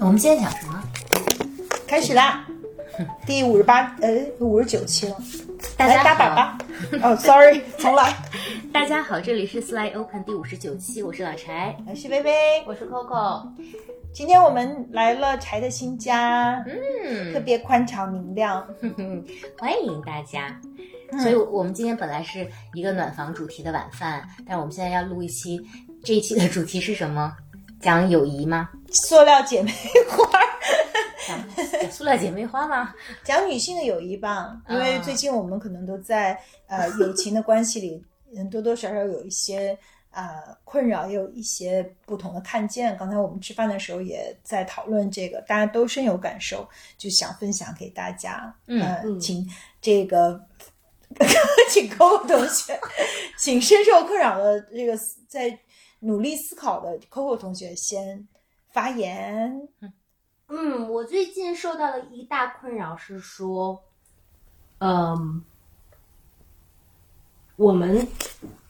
[0.00, 0.82] 我们今天讲什么？
[1.86, 2.46] 开始啦，
[3.26, 4.08] 第五十八呃
[4.40, 5.16] 五十九期了，
[5.76, 6.58] 大家板好，吧。
[7.02, 8.14] 哦，sorry， 重来。
[8.72, 12.32] 大家好，这里是 Slide Open 第五十九期，我是老柴，我是薇薇，
[12.66, 13.46] 我是 Coco。
[14.12, 18.66] 今天我们来了柴的新家，嗯特别宽敞明亮。
[19.58, 20.58] 欢迎大家。
[21.22, 25.60] 所以，我们今天本来是一个暖房主题的晚饭，但是我们现在要录一期，
[26.02, 27.32] 这一期的主题是什么？
[27.80, 28.68] 讲友谊吗？
[28.94, 29.72] 塑料姐妹
[30.08, 30.40] 花，
[31.90, 32.94] 塑料姐妹花吗？
[33.24, 34.56] 讲女性的友谊吧。
[34.68, 38.04] 因为最近我们可能都在呃友情的关系里，
[38.36, 39.76] 嗯，多多少少有一些
[40.10, 42.96] 呃困扰，也有一些不同的看见。
[42.96, 48.54] 刚才我们吃饭的时候也在讨论这个，大家都深有感受，就想分享给大家。
[48.66, 49.46] 嗯呃嗯请
[49.80, 50.40] 这个。
[51.70, 52.76] 请 Coco 同学，
[53.38, 55.56] 请深受困扰的这个在
[56.00, 58.26] 努力思考的 Coco 同学先
[58.74, 59.68] 发言。
[60.48, 63.84] 嗯，我最近受到的一大困扰是说，
[64.78, 65.44] 嗯，
[67.54, 68.06] 我们，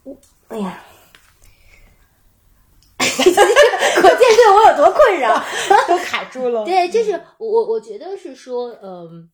[0.04, 0.14] 我
[0.48, 0.78] 哎呀，
[2.98, 3.32] 可见
[4.36, 5.42] 对我有多困扰。
[5.88, 6.64] 都卡住了。
[6.66, 9.30] 对，就是我我我觉得是说，嗯，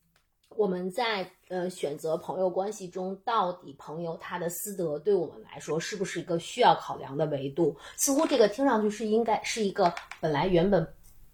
[0.57, 7.77] 我们在呃选择朋友关系中，到底朋友他的私德对我们来说是不是一个需要考量的维度？
[7.97, 10.87] 似乎这个听上去是应该是一个本来原本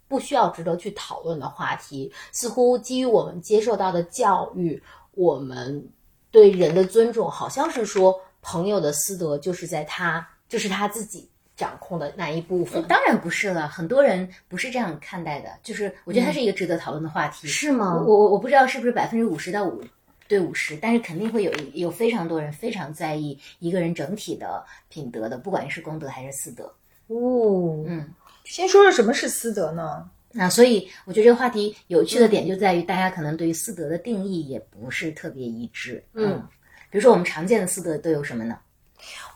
[0.06, 2.12] 不需要值得去讨论的话题。
[2.32, 4.80] 似乎基于我们接受到的教育，
[5.12, 5.90] 我们
[6.30, 12.82] 对人的尊重，好像是说朋友的私德就是在他就是他自己掌控的那一部分。
[12.84, 15.48] 当然不是了，很多人不是这样看待的。
[15.62, 17.48] 就是我觉得它是一个值得讨论的话题。
[17.48, 19.82] 是吗我我我不知道是不是百分之五十到五
[20.28, 26.64] 对五十，但是肯定会有有非常多人非常在意一个人整体的品德的，不管是公德还是私德。
[27.06, 28.08] 哦，嗯，
[28.44, 30.10] 先说说什么是私德呢？
[30.32, 36.04] 那所以我觉得这个话题有趣的点就在于，大家可能对于私德的定义也不是特别一致。
[36.12, 36.46] 嗯，
[36.90, 38.58] 比如说我们常见的私德都有什么呢？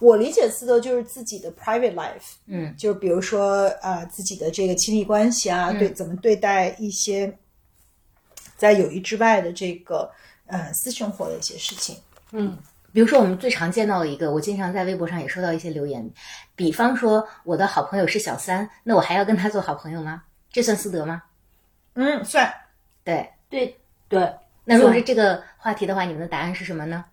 [0.00, 7.33] 我理解私德就是自己的 private life，嗯，就是比如说呃自己的这个亲密关系啊，对怎么对待一些
[8.56, 10.11] 在友谊之外的这个
[10.47, 11.97] 呃私生活的一些事情。
[12.33, 12.59] 嗯。
[12.93, 16.11] 比如说，我们最常见到的一个，我经常在微博上也收到一些留言，
[16.56, 20.25] 比方说我的好朋友是小三，那我还要跟他做好朋友吗？
[20.50, 21.22] 这算私德吗？
[21.94, 22.53] 嗯，算
[23.05, 23.77] 对，对
[24.09, 24.34] 对，
[24.65, 27.05] 那如果是这个话题的话，你们的答案是什么呢？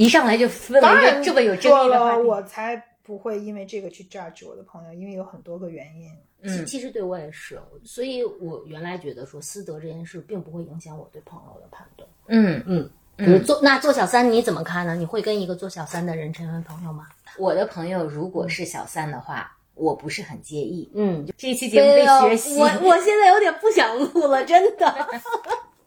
[0.00, 6.10] 一上来就分当然了一个这么有争议的话题，我才不会因为这个去 judge 我的朋友，因为有很多个原因。
[6.42, 12.08] 嗯其实对我也是，所以我原来觉得说私德这件事并不会影响我对朋友的判断。
[12.28, 14.96] 嗯，嗯，比如做那做小三你怎么看呢？
[14.96, 17.08] 你会跟一个做小三的人成为朋友吗？
[17.36, 20.90] 我的朋友如果是小三的话，我不是很介意。
[20.94, 24.86] 嗯，这一期节目被学习，我我现在有点不想录了，真的。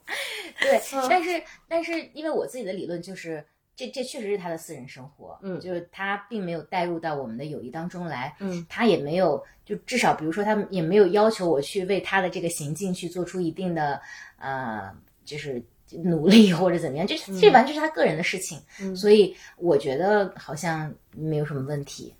[0.61, 0.79] 对，
[1.09, 3.43] 但是但是因为我自己的理论就是，
[3.75, 14.01] 这这确实是他的私人生活，嗯就是他并没有带入到我们的友谊当中来，嗯，他也没有就至少比如说他也没有要求我去为他的这个行径去做出一定的
[14.37, 14.91] 呃
[15.25, 15.63] 就是。
[16.03, 22.11] 努力或者怎么样，这这完全是他个人的事情，嗯所以我觉得好像没有什么问题。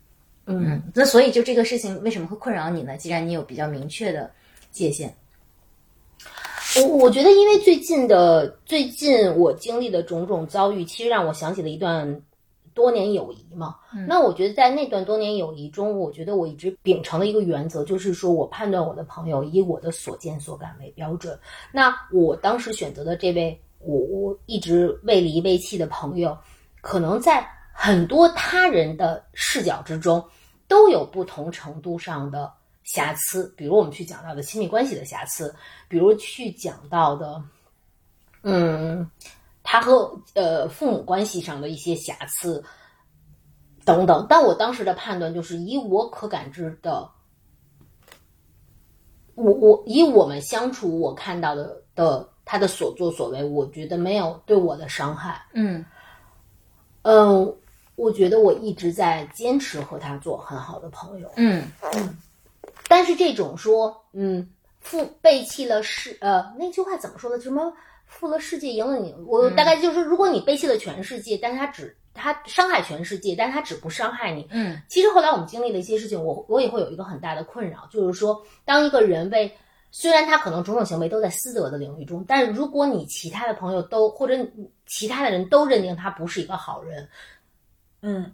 [0.45, 2.95] 嗯嗯，那所以就这个事情为什么会困扰你呢？
[2.97, 4.29] 既然你有比较明确的
[4.69, 5.11] 界限，
[6.81, 12.21] 我我觉得，因为最近的最近我经历的种种遭遇，其实让我想起了一段
[12.73, 13.75] 多年友谊嘛。
[14.07, 21.37] 那我觉得在那段多年友谊中，我觉得我一直秉承的一个原则，就是说我判断我的朋友以我的所见所感为标准。
[21.71, 26.35] 那我当时选择的这位我我一直未离未弃的朋友，
[26.81, 30.23] 可能在很多他人的视角之中，
[30.67, 32.51] 都有不同程度上的
[32.83, 33.53] 瑕疵。
[33.57, 35.53] 比如我们去讲到的亲密关系的瑕疵，
[35.87, 37.43] 比如去讲到的，
[38.41, 39.09] 嗯，
[39.63, 42.63] 他和呃父母关系上的一些瑕疵
[43.85, 44.25] 等等。
[44.29, 47.09] 但我当时的判断就是，以我可感知的，
[49.35, 55.41] 我我以我们相处我看到的的他的所作所为，我觉得没有对我的伤害。
[55.53, 55.83] 嗯
[57.03, 57.55] 嗯，
[57.95, 61.31] 我觉得我一直在坚持和他做很好的朋友。
[61.35, 61.67] 嗯
[62.93, 64.47] 但是这种说，嗯，
[64.79, 67.39] 负背弃了世，呃，那句话怎么说的？
[67.39, 67.73] 什么
[68.05, 69.11] 负了世界，赢了你？
[69.25, 74.47] 我大概就是说，如果你背弃了全世界，但是他只他伤害全世界，但是他只不伤害你。
[74.51, 79.51] 嗯其实后来我们经历了一些事情，我我也会有一个很大的困扰，就是说，当一个人为
[79.89, 87.09] 虽然他可能种种行为都在私德的领域中，但是如果你其他的朋友都或者你其他的人都认定他不是一个好人，
[88.03, 88.31] 嗯，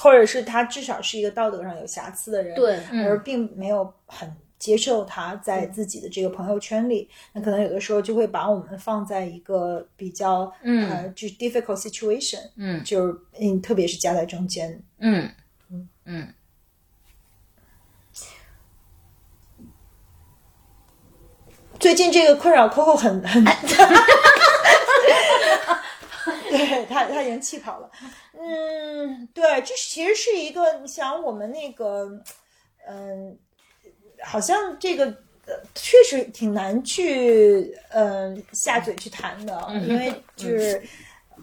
[0.00, 10.90] 或者是他至少是一个道德上有瑕疵的人，对而并没有很接受他在自己的这个朋友圈里，那可能有的时候就会把我们放在一个比较嗯。
[10.90, 12.82] 呃就是 difficult situation，嗯。
[12.84, 14.82] 就是嗯，特别是夹在中间。
[14.98, 15.30] 嗯。
[16.04, 16.32] 嗯。
[21.78, 23.44] 最近这个困扰 Coco 很很
[26.56, 27.90] 对他他已经气跑了。
[28.32, 32.22] 嗯，对，这其实是一个，你想我们那个，
[32.86, 33.38] 嗯，
[34.22, 35.22] 好像这个。
[35.50, 40.82] 呃，确实挺难去，嗯、下嘴去谈的，因为就是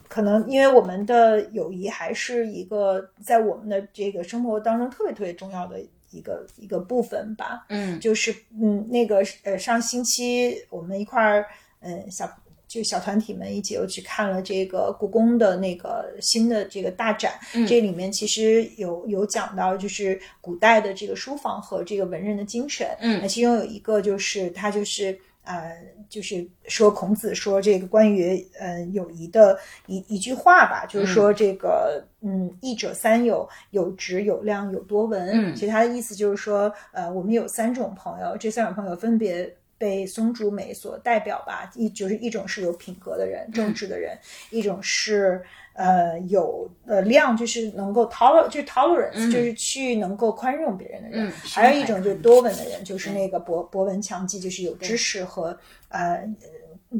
[0.07, 7.66] 可能因为我们的友谊还是一个在我们的这个生活当中特别特别重要的一个一个部分吧。
[7.69, 8.31] 嗯就是
[8.62, 11.48] 嗯，那个呃，上星期我们一块儿
[11.80, 12.31] 嗯小
[12.68, 17.34] 就小团体们一起又去看了这个故宫的那个新的这个大展，
[17.68, 25.18] 这里面其实有有讲到就是古代的这个书房和这个文人的精神，嗯那其中有一个就是他就是。
[25.48, 25.78] 呃，
[26.10, 35.30] 就是说孔子说这个关于呃友谊的一一句话吧，就是说这个嗯，益者三友，有直有量有多闻。
[35.30, 41.72] 嗯其实他的意思就是说，呃，我们有三种朋友，这三种朋友分别被松竹梅所代表吧。
[41.75, 44.16] 一就是一种是有品格的人，正直的人；
[44.50, 45.42] 一种是
[45.74, 55.57] 呃有呃量，就是能够 toler 就是 tolerance，、就是去能够宽容别人的人；嗯还有一种就是多闻的人，就是那个博博闻强记，就是有知识和
[55.89, 56.28] 呃。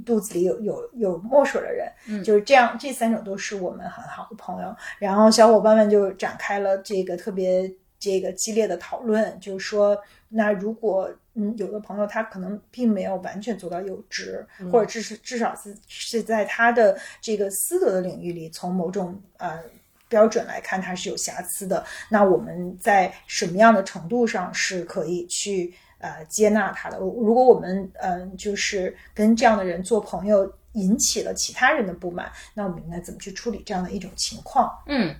[0.06, 4.76] 肚子里有有有墨水的人，嗯就是这样，这三种都是我们很好的朋友。
[5.00, 9.98] 然后小伙伴们就展开了这个特别这个激烈的讨论，就是说，
[10.28, 19.60] 那如果嗯有的朋友他可能并没有完全做到有直，或者至是至少是是在他的这个私德的领域里，从某种呃。
[20.08, 21.84] 标准来看，他是有瑕疵的。
[22.10, 27.00] 那我们在什么样的程度上是可以去呃接纳他的？
[27.00, 34.72] 如果我们嗯、呃、就是跟这样的人做朋友，引起了其他人的不满，那我们应该怎么去处理这样的一种情况？
[34.86, 35.14] 嗯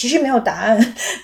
[0.00, 0.78] 其实没有答案。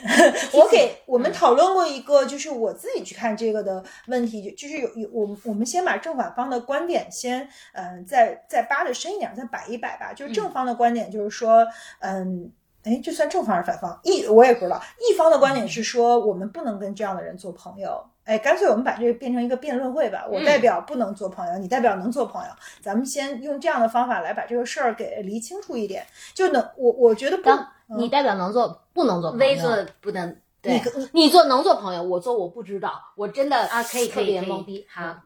[0.53, 10.13] 我给我们讨论过一个，就是我自己去看这个的问题，就就是有有我们我们先把正反方的观点先嗯、呃再再扒的深一点，再摆一摆吧。
[10.13, 11.67] 就是正方的观点就是说
[12.01, 12.53] 嗯。
[12.89, 13.99] 哎，这算正方还是反方？
[14.05, 14.81] 一我也不知道。
[15.11, 18.01] 一方的观点是说，我们不能跟这样的人做朋友。
[18.23, 20.25] 哎，干脆我们把这个变成一个辩论会吧。
[20.31, 22.51] 我代表不能做朋友，你代表能做朋友。
[22.81, 29.47] 咱们先用这样的方法来把这个事儿给理清楚一点，就能我我觉得不，当你代表能做不能做朋友？
[29.47, 30.81] 微做不能对
[31.13, 34.85] 你你做能做朋友，我做我不知道，我真的啊，可以可特别懵逼。
[34.93, 35.17] 好，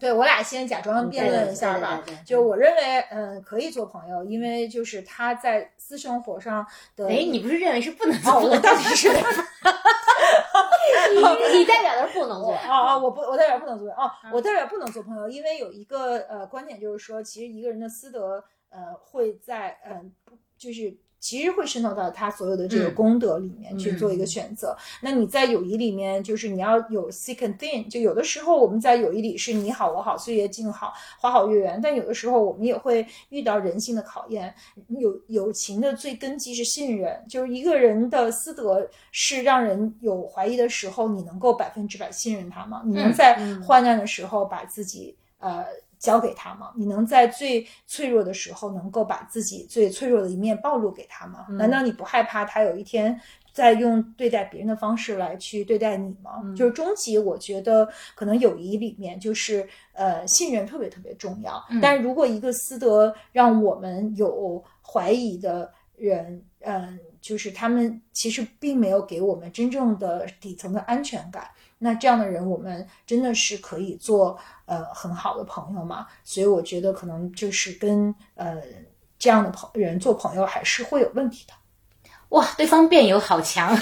[0.00, 1.96] 对我俩先假装辩论一下吧。
[1.96, 6.66] 对对对对对就我认为，嗯，可以做朋友，因为就是他在私生活上
[6.96, 7.06] 的。
[7.08, 9.10] 哎，你不是认为是不能哦，做我到底 是
[11.12, 12.52] 你你代表的是不能做。
[12.54, 20.12] 哦哦，我不，我代表不能做哦，我代表不能做朋友，因为有一个呃观点就是说，其实一个人的私德呃会在嗯、
[20.56, 20.96] 就是。
[21.18, 24.76] 其实会渗透到他所有的这个嗯功德里面去做一个选择。
[25.00, 27.90] 那你在友谊里面，就是你要有 sick and thin。
[27.90, 31.80] 就有的时候我们在友谊里是你好我好，岁月静好，花好月圆。
[31.82, 34.54] 但有的时候我们也会遇到人性的考验。
[34.88, 42.82] 友友情的最根基是信任，就是一个人的私德是让人有怀疑的时候，你能够百分之百信任他吗？
[42.84, 43.36] 你能在
[43.66, 45.64] 患难的时候把自己呃。
[45.98, 46.72] 交给他吗？
[46.76, 51.46] 你能在最脆弱的时候，能够把自己最脆弱的一面暴露给他吗？
[51.50, 53.18] 难道你不害怕他有一天
[53.52, 56.42] 再用对待别人的方式来去对待你吗？
[56.56, 61.62] 就是终极，我觉得可能友谊里面就是呃信任特别特别重要。
[61.80, 71.48] 但如果一个私德让我们有怀疑的人，嗯、就是他们其实并没有给我们真正的底层的安全感。
[71.78, 76.06] 那这样的人，我们真的是可以做呃很好的朋友嘛？
[76.22, 78.62] 所以我觉得可能就是跟呃
[79.18, 81.54] 这样的朋人做朋友还是会有问题的。
[82.30, 83.74] 哇，对方辩友好强，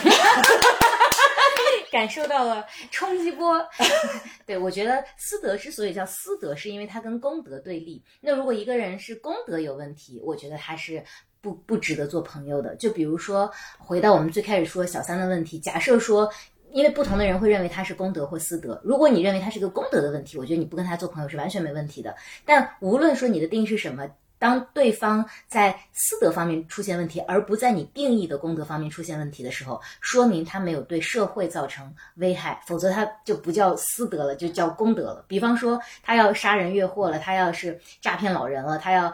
[1.91, 3.67] 感受到了冲击波。
[4.47, 8.05] 对，我觉得私德之所以叫私德，是因为它跟公德对立。
[8.21, 11.03] 那如果一个人是公德有问题，我觉得他是
[11.41, 12.76] 不不值得做朋友的。
[12.76, 16.31] 就比如说，回到我们最开始说小三的问题，假设说。
[16.75, 18.81] 因为不同的人会认为他是公德或私德。
[18.83, 22.12] 如果你认为他是个公德的问题，我觉得你不跟他做朋友是完全没问题的。
[22.45, 24.04] 但无论说你的定义是什么，
[24.40, 35.25] 当对方在私德方面出现问题，而不在你定义的公德方面出现问题的时候，说明他没有对社会造成危害，否则他就不叫私德了，就叫公德了。
[35.28, 39.12] 比方说，他要杀人越货了，他要是诈骗老人了，他要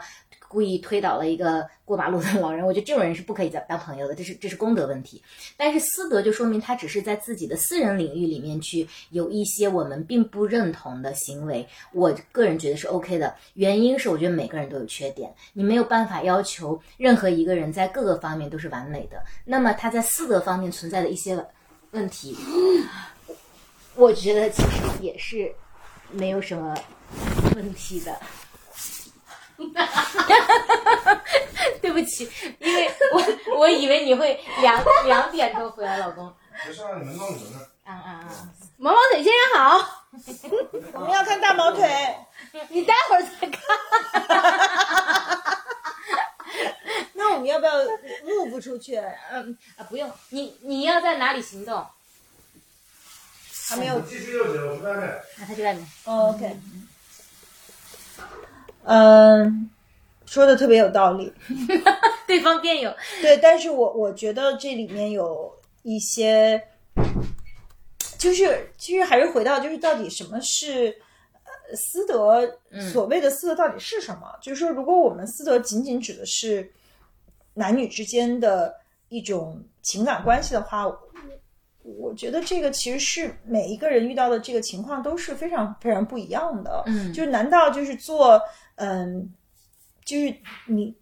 [0.51, 5.23] 故意推倒了一个过马路的老人，我觉得这种人是不可以再当朋友的，这是这是公德问题。
[5.55, 13.33] 但是私德就说明他只是在自己的私人领域里面去有一些我们并不认同的行为，我个人觉得是 OK 的。
[13.53, 19.23] 原因是我觉得每个人都有缺点，你没有办法要求任何一个人在各个方面都是完美的。
[19.45, 21.41] 那么他在私德方面存在的一些
[21.91, 22.35] 问题，
[23.95, 25.49] 我觉得其实也是
[26.11, 26.77] 没有什么
[27.55, 28.19] 问题的。
[31.81, 33.23] 对不起，因为我
[33.57, 36.31] 我以为你会两两点钟回来，老公。
[36.67, 37.59] 没事啊，你们弄你们的。
[37.83, 38.29] 啊啊啊！
[38.77, 40.05] 毛毛腿先生好，
[40.93, 41.89] 我们要看大毛腿。
[42.69, 43.61] 你待会儿再看。
[47.13, 47.73] 那我们要不要
[48.25, 48.95] move 出去？
[49.31, 51.83] 嗯啊，不用，你你要在哪里行动？
[53.69, 55.09] 还没有继续就行，我去外面。
[55.09, 55.87] 啊，他去外面。
[56.05, 56.55] 哦 OK，
[58.83, 59.69] 嗯，
[60.25, 61.31] 说的特别有道理。
[62.27, 66.61] 对方辩友，对，但是我我觉得这里面有一些，
[68.17, 70.95] 就是其实还是回到就是到底什么是
[71.43, 72.59] 呃私德，
[72.93, 74.33] 所谓的私德到底是什么？
[74.41, 76.71] 就是说，如果我们私德仅仅指的是
[77.55, 78.73] 男女之间的
[79.09, 80.85] 一种情感关系的话，
[81.83, 86.83] 我我觉得这个其实是每一个人遇到的这个情况都是非常非常不一样的。
[86.87, 88.41] 嗯就是难道就是做
[88.75, 89.33] 嗯，
[90.03, 90.35] 就是
[90.67, 90.95] 你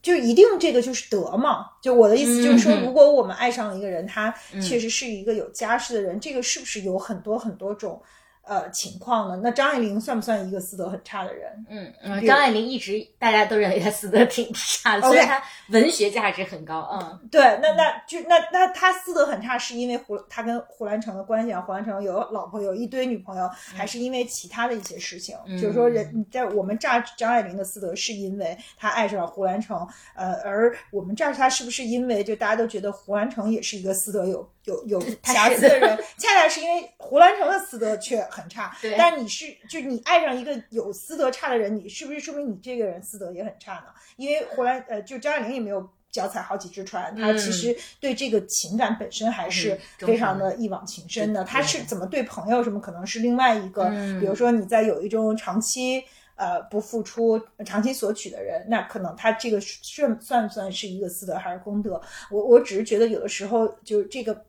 [0.00, 1.66] 就一定这个就是德嘛？
[1.82, 8.00] 就我的意思就是说，嗯如果我们爱上了一个人，他嗯确实是一个有家室的人，这个是不是有很多很多种
[8.48, 9.40] 呃情况呢？
[9.42, 11.66] 那张爱玲算不算一个私德很差的人？
[11.68, 16.88] 嗯嗯，张爱玲一直大家都认为她私德挺差的虽然她文学价值很高。
[16.92, 25.36] 嗯对，那那就那那她私德很差，是因为胡她跟胡兰成的关系啊，胡兰成有老婆有一堆女朋友，还是因为其他的一些事情？
[25.46, 43.86] 嗯就是说人在我们炸张爱玲的私德，是因为她爱上了胡兰成，呃，而我们炸她是不是因为就大家都觉得胡兰成也是一个私德有有有瑕疵的人， 恰恰是因为胡兰成的私德却很差，对但你是就你爱上一个有私德差的人，你是不是说明你这个人私德也很差呢？
[44.16, 51.42] 因为胡兰呃，就张爱玲也没有脚踩好几只船，她其实对这个情感本身还是嗯非常的一往情深的。
[51.44, 56.04] 她是怎么对朋友什么，可能是另外一个，嗯比如说你在有一种长期。
[56.38, 62.00] 呃，不付出、长期索取的人，那可能他这个算算不算是一个私德还是公德？
[62.30, 64.44] 我我只是觉得有的时候就是这个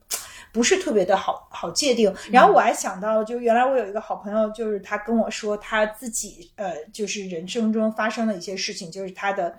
[0.54, 2.14] 不是特别的好好界定。
[2.32, 9.58] 然后我还想到，就原来我有一个好朋友，就是他跟我说他自己呃，就是人生中发生的一些事情，就是他的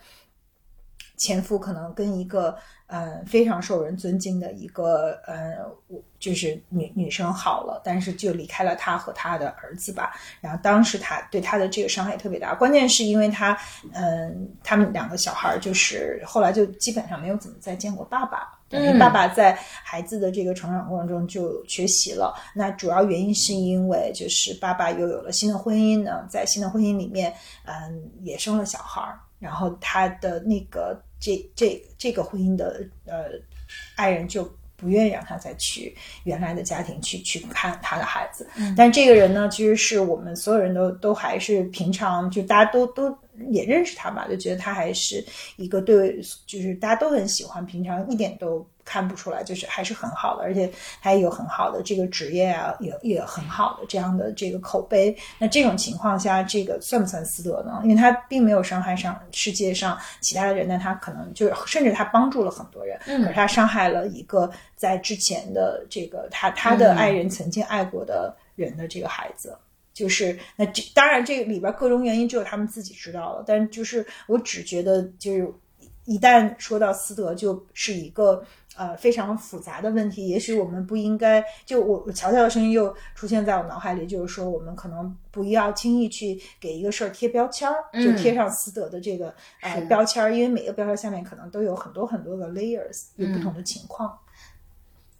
[1.20, 5.58] 前夫可能跟一个呃非常受人尊敬的一个呃，
[5.88, 10.14] 我就是女女生好了，但是就离开了他和他的儿子吧。
[10.40, 13.56] 然后当时他对他的这个伤害特别大，关键是因为他
[13.92, 18.56] 嗯、他们两个小孩儿就是后来就基本上没有怎么再见过爸爸。
[18.70, 22.32] 等于嗯爸爸在孩子的这个成长过程中就缺席了。
[22.54, 27.34] 那主要原因是因为就是爸爸又有了新的婚姻呢，在新的婚姻里面，
[27.66, 33.26] 嗯，也生了小孩儿，然后他的那个这这这个婚姻的呃
[33.94, 38.48] 爱人就不愿意让他再去原来的家庭去去看他的孩子。
[38.56, 43.14] 嗯但这个人呢，其实是我们所有人都都还是平常就大家都都
[43.50, 45.24] 也认识他吧，就觉得他还是
[45.56, 50.68] 一个对，就是大家都很喜欢，平常一点都看不出来，就是还是很好的，而且
[51.00, 55.16] 他也有很好的这个职业啊，也也很好的这样的这个口碑。
[55.38, 57.80] 那这种情况下，这个算不算私德呢？
[57.84, 69.56] 因为他并没有伤害上世界上其他的人，但他可能就是甚至他帮助了很多人，嗯可是他伤害了一个在之前的这个他他的爱人曾经爱过的人的这个孩子。
[69.92, 75.52] 就是那这当然这里边各种原因只有他们自己知道了，但就是我只觉得就是
[76.06, 78.42] 一旦说到私德，就是一个
[78.76, 80.28] 呃非常复杂的问题。
[80.28, 94.16] 也许我们不应该就我我乔乔的声音又出现在我脑海里，就是说我们可能不要轻易去给一个事儿贴标签儿，就嗯贴上私德的这个呃标签儿，因为每个标签下面可能都有很多很多的 layers，有不嗯同的情况。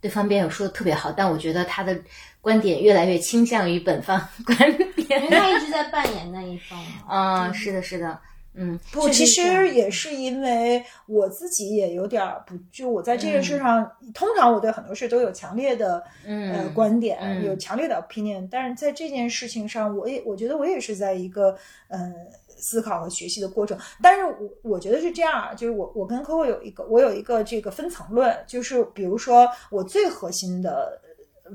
[0.00, 1.94] 对方辩友说的特别好，但我觉得他的
[2.40, 5.28] 观点越来越倾向于本方 观因为点。
[5.28, 6.90] 他一直在扮演那一方嘛。
[7.06, 8.18] 啊、 是的，是的，
[8.54, 21.56] 嗯，不，其实也是因为我自己也有点儿不，就我在这件嗯事上，通常我对很多事都有强烈的呃嗯观点，嗯有强烈的 opinion，但是在这件事情上，我也我觉得我也是在一个
[21.88, 22.12] 呃
[22.48, 23.78] 思考和学习的过程。
[24.02, 31.00] 但是我我觉得是这样啊，就是我我跟 Coco 有一个我有一个这个分层论，就是比如说我最核心的。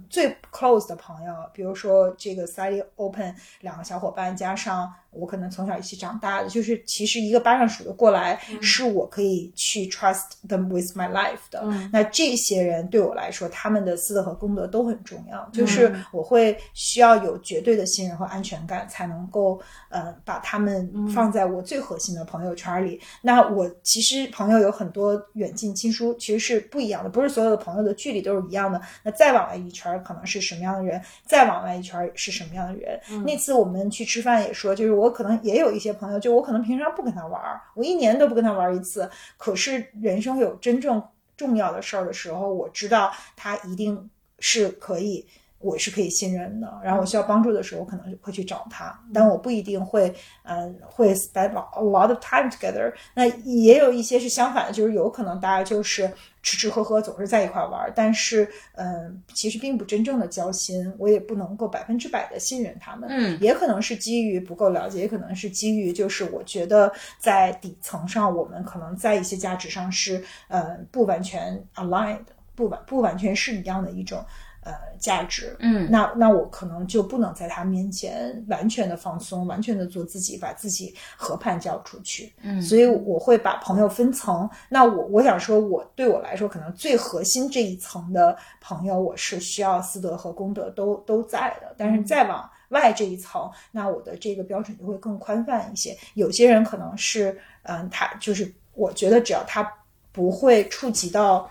[0.10, 11.64] 最 close 的朋友，比如说这个 slightly open 两个小伙伴，加上我可能从小一起长大的，就是其实一个巴掌数得过来，是我可以去 trust them with my life 的。
[11.92, 23.00] 那这些人对我来说，他们的私德和公德都很重要，就是我会需要有绝对的信任和安全感，才能够呃把他们放在我最核心的朋友圈里。
[23.22, 28.82] 那我其实朋友有很多远近亲疏，其实是不一样的，不是所有的朋友的距离都是一样的。
[29.04, 33.00] 那再往外一圈儿可能是什么样的人，再往外一圈儿是什么样的人。
[33.26, 39.08] 那次我们去吃饭也说，就是我我可能也有一些朋友，就我可能平常不跟他玩儿，我一年都不跟他玩一次，
[39.38, 41.02] 可是人生有真正
[41.38, 44.10] 重要的事儿的时候，我知道他一定
[44.40, 45.28] 是可以。
[45.60, 52.94] 我是可以信任的，然后我需要帮助的时候，我可能会去找他，但我不一定会，嗯，会 spend a lot of time together。
[53.16, 56.12] 那也有一些是相反的，就是有可能大家就是
[56.44, 63.10] 吃吃喝喝，总是在一块玩，但是，嗯，其实并不真正的交心，我也不能够百分之百的信任他们。
[63.12, 72.20] 嗯，也可能是基于不够了解，也可能是基于就是我觉得在底层上，我们可能在一些价值上是，呃，不完全 aligned，
[72.54, 74.24] 不完不完全是一样的一种。
[74.66, 84.50] 呃，价值，嗯，那那我可能就不能在他面前完全的放松，完全的做自己，把自己和盘交出去，嗯，所以我会把朋友分层。
[84.68, 91.76] 那我我想说，我对我来说，可能最核心这一层的朋友，我是需要私德和公德都都在的。
[91.78, 95.96] 但是再往外这一层，那我的这个标准就会更宽泛一些。
[96.16, 99.72] 有些人可能是，嗯，他就是我觉得只要他
[100.12, 101.48] 不会触及到。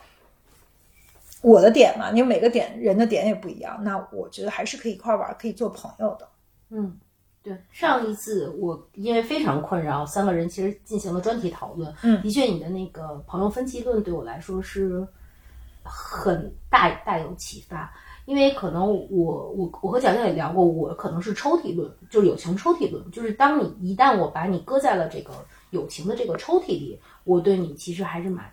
[1.45, 6.27] 我的点嘛，因为每个点人的点也不一样，那我觉得还是可以一块玩，可以做朋友的。
[6.71, 6.99] 嗯，
[7.43, 7.55] 对。
[7.71, 11.95] 上一次我因为非常困扰，三个人其实进行了专题讨论。
[12.03, 15.07] 嗯，的确，你的那个朋友分歧论对我来说是
[15.83, 17.93] 很大大有启发，
[18.25, 25.33] 因为可能我我我和蒋蒋也聊过，我可能是抽屉论，就是友情抽屉论，就是当你一旦我把你搁在了这个
[25.73, 28.51] 友情的这个抽屉里，我对你其实还是蛮。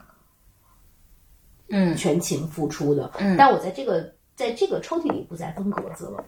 [1.71, 6.23] 嗯，全情付出的，嗯，但我在这个在这个抽屉里不再分格子了，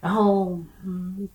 [0.00, 1.28] 然后，嗯，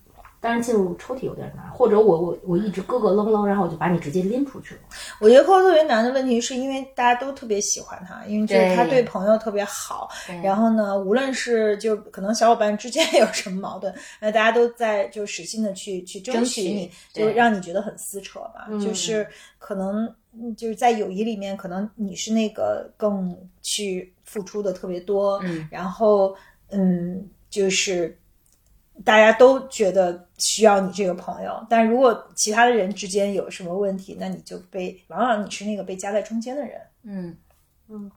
[0.44, 4.82] 当然进入抽屉有点难，或者我我我一直咯咯楞楞，然后我就把你直接拎出去了。
[5.18, 10.10] 我觉得扣特别难的问题是因为大家都特别喜欢他，因为就是他对朋友特别好，
[10.42, 19.26] 然后呢，无论是就可能小伙伴之间有什么矛盾，那大家都在就使劲的去去争取你，就让你觉得很撕扯吧，就是
[19.58, 20.14] 可能。
[20.36, 26.34] 嗯，就是在友谊里面，可能你是那个更去付出的特别多，嗯，然后
[26.70, 28.18] 嗯，就是
[29.02, 37.36] 大家都觉得需要你这个朋友，但如果其他的人之间有什么问题，那你就被往往你是那个被夹在中间的人，嗯
[37.88, 38.10] 嗯。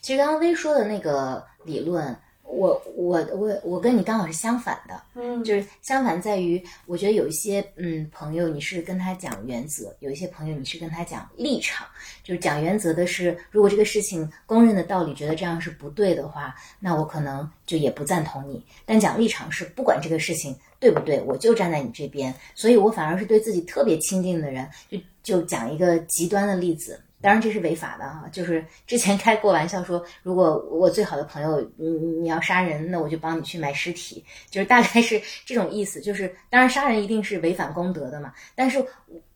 [0.00, 2.16] 其实刚刚薇说的那个理论。
[2.52, 11.86] 我我我我跟你刚好是相反的，嗯，就是相反在于，我觉得有一些嗯朋友，你是跟他讲原则；有一些朋友，你是跟他讲立场。
[12.22, 18.64] 就是讲原则的是，如果这个事情公认的道理，觉得这样是不对的话，那我可能就也不赞同你。
[18.84, 22.32] 但讲立场是，不管这个事情对不对，我就站在你这边。
[22.54, 27.00] 所以我反而是对自己特别亲近的人，就就讲一个极端的例子。
[27.22, 36.00] 当然这是违法的哈，就是之前开过玩笑说，如果我最好的朋友你你要杀人，那我就帮你去买尸体，就是大概是这种意思。
[36.00, 38.84] 就是当然杀人一定是违反公德的嘛，但是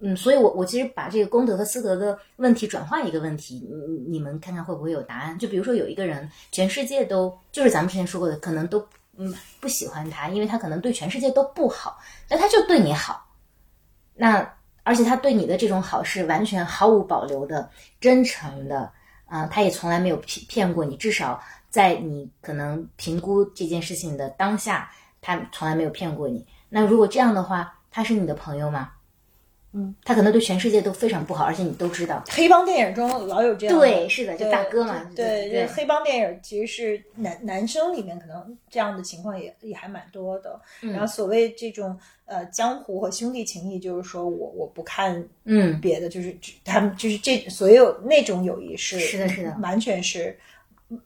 [0.01, 5.39] 嗯，所以我我其实把这个公德和私德的问题转换一个问题，你你们看看会不会有答案？
[5.39, 8.85] 就比如说有一个人，全世界都就是咱们之前说过的，可能都
[9.17, 13.25] 嗯不喜欢他，因为他可能对全世界都不好，但他就对你好，
[14.15, 14.56] 那。
[14.87, 17.69] 而且他对你的这种好是完全毫无保留的、
[18.01, 18.89] 真诚的
[19.25, 20.97] 啊，他也从来没有骗骗过你。
[20.97, 24.89] 至少在你可能评估这件事情的当下，
[25.21, 26.47] 他从来没有骗过你。
[26.69, 28.93] 那如果这样的话，他是你的朋友吗？
[29.73, 32.25] 嗯，他可能对全世界都非常不好，而且你都知道。
[32.31, 35.05] 黑帮电影中老有这样，对，是的，就大哥嘛。
[35.15, 40.59] 对，对，黑帮电影其实是男男生里面可能这样的情况也也还蛮多的。
[40.81, 50.35] 然后所谓这种呃江湖和兄弟情谊，就是说我我不看嗯别的，就是他们就是这所有那种友谊是是的，是的，完全是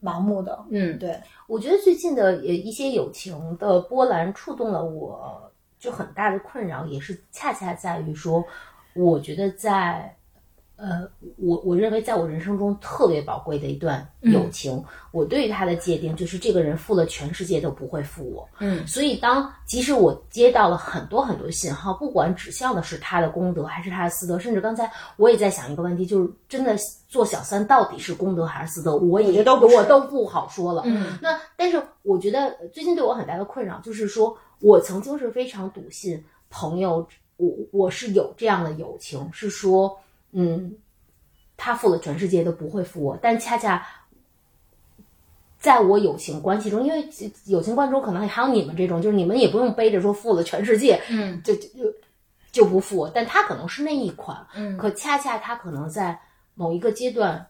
[0.01, 0.65] 盲目的。
[0.69, 5.50] 嗯，对，我觉得最近的呃一些友情的波澜触动了我。
[5.81, 8.45] 就很大的困扰，也是恰恰在于说，
[8.93, 10.15] 我觉得在
[10.77, 18.49] 呃，我我认为在我人生中特别宝贵的一段友情，我对于他的界定就是这个人负了全世界都不会负我。
[18.59, 26.75] 嗯所以当即使我接到了很多很多信号，不管指向的是他的功德还是他的私德，甚至刚才我也在想一个问题，就是真的
[27.07, 30.81] 做小三到底是功德还是私德，我我觉也都不我都不好说了。
[30.85, 39.99] 嗯那但是我觉得呃最近对我很大的困扰就是说，我曾经是非常笃信朋友，我我是有这样的友情，是说，
[40.31, 40.75] 嗯，
[41.57, 43.85] 他负了全世界都不会负我，但恰恰。
[45.59, 47.07] 在我友情关系中，因为
[47.45, 51.93] 友情关系中可能还有你们这种，就是你们也不用背着说负了全世界，嗯就就就
[52.51, 56.19] 就不负我，但他可能是那一款，嗯可恰恰他可能在
[56.55, 57.45] 某一个阶段，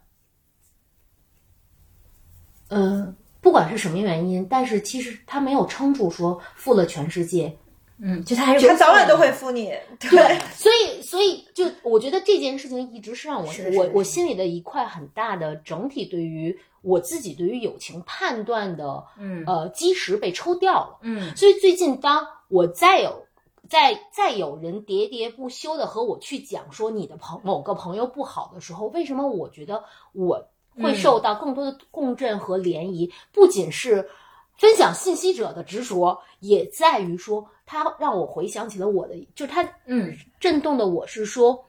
[2.67, 7.57] 嗯，不管是什么原因，但是其实他没有撑住说负了全世界，
[7.99, 9.73] 嗯，就他还是他早晚都会负你。
[9.99, 20.99] 对，所以所以就我觉得这件事情一直是让我我是是是的我心里的一块很大的整体对于我自己对于友情判断的嗯呃基石被抽掉了。
[21.01, 23.25] 嗯所以最近当我再有
[23.69, 30.47] 再再有人喋喋不休的和我去讲说你的朋某个朋友不好的时候，为什么我觉得我
[30.81, 33.11] 会受到更多的共振和涟漪？
[33.31, 34.09] 不仅是
[34.57, 41.65] 分享信息者的执着，也在于说他让我回想起了我的，就是他嗯震动的我是说，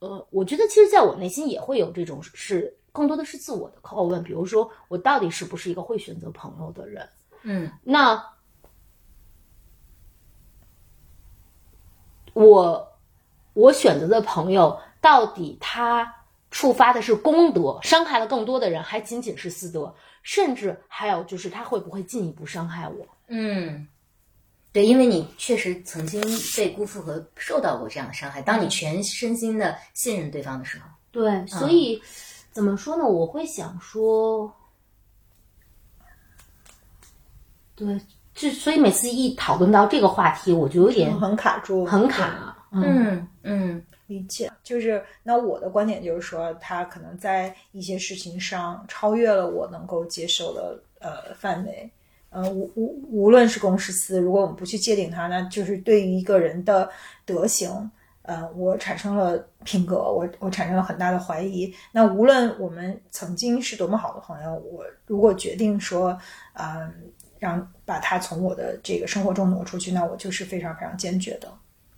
[0.00, 7.08] 呃，我觉得其实在我内心也会有这种是更多的是自我的拷问，比如说我到底是不是一个会选择朋友的人？
[7.42, 8.24] 嗯那
[12.34, 12.88] 我
[13.52, 16.14] 我选择的朋友，到底他
[16.52, 23.04] 触发的是功德，伤害了更多的人，还仅仅是私德，甚至还有就是他会不会进一步伤害我？
[23.26, 23.88] 嗯，
[24.70, 26.20] 对，因为你确实曾经
[26.54, 28.42] 被辜负和受到过这样的伤害。
[28.42, 32.00] 当你全身心的信任对方的时候，对，所以、
[32.52, 33.04] 怎么说呢？
[33.04, 34.54] 我会想说，
[37.74, 37.98] 对，
[38.34, 42.54] 就所以每次一讨论到这个话题，我就有点很卡住，很卡。
[42.72, 51.90] 嗯嗯嗯理解，就是那我的观点就是说，他可能在一些事情上超越了我能够接受的呃范围。
[52.30, 56.88] 呃，无无无论是公是私，如果我们不去界定它，那就是对于一个人的
[57.26, 57.90] 德行，
[58.22, 61.70] 呃，我产生了品格，我我产生了很大的怀疑。
[61.92, 66.18] 那无论我们曾经是多么好的朋友，我如果决定说，
[66.54, 66.90] 嗯、
[67.38, 71.52] 让把他从我的这个生活中挪出去，那我就是非常非常坚决的。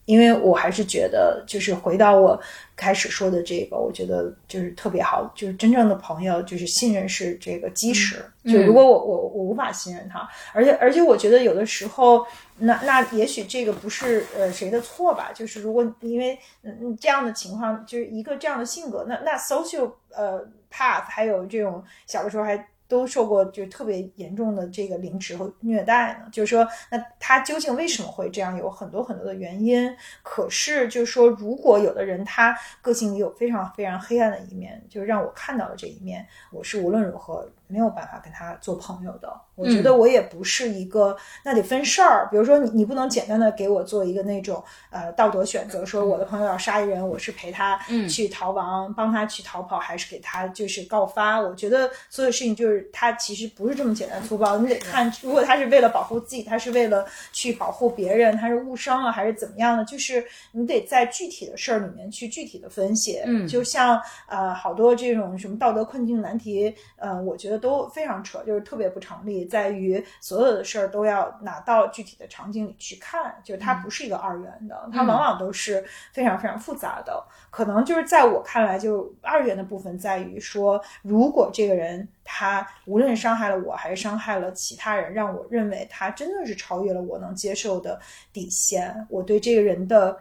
[0.06, 2.38] 因为我还是觉得，就是回到我
[2.76, 8.16] 开始说的这个，我觉得就是特别好，就是真正的朋友，就是信任是这个基石。
[8.44, 12.26] 就如果我我我无法信任他，而且而且我觉得有的时候，
[12.58, 22.68] 那那也许这个不是呃谁的错吧，就是如果因为嗯嗯这样的情况，就是一个这样的性格，那那 social 呃 path 还有这种小的时候还。
[22.86, 28.56] 都受过就特别严重的这个凌迟和虐待呢，就是说，那他究竟为什么会这样？
[28.56, 29.94] 有很多很多的原因。
[30.22, 39.40] 可是，就是说，如果有的人他个性里有非常非常黑暗的一面，就是让我看到了这一面，我是无论如何没有办法跟他做朋友的。
[39.54, 42.28] 我觉得我也不是一个，那得分事儿。
[42.30, 51.40] 比如说你，你不能简单的给我做一个那种呃道德选择，说我的朋友要杀一人，我是陪他去逃亡，帮他去逃跑，还是给他就是告发？
[51.40, 59.84] 我觉得所有事情就是他其实不是这么简单粗暴，你得看，如果他是为了保护自己，他是为了去保护别人，他是误伤了还是怎么样的？
[59.84, 63.20] 就是你得在具体的事儿里面去具体的分析。
[63.24, 77.24] 嗯就像呃好多这种什么道德困境难题，呃，我觉得都非常扯，就是特别不成立，在于所有的事儿都要拿到具体的场景里去看，就是它不是一个二元的，它往往都是非常非常复杂的。
[77.50, 88.00] 可能就是在我看来，就二元的部分在于说，如果这个人他无论伤害了我还是伤害了其他人，让我认为他真的是超越了我能接受的
[88.32, 90.18] 底线，我对这个人的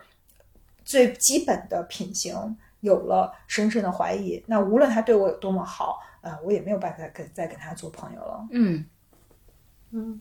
[0.85, 8.45] 最基本的品行有了深深的怀疑，那无论他对我有多么好，呃，我也没有办法跟再跟他做朋友了。
[8.51, 8.85] 嗯，
[9.93, 10.19] 嗯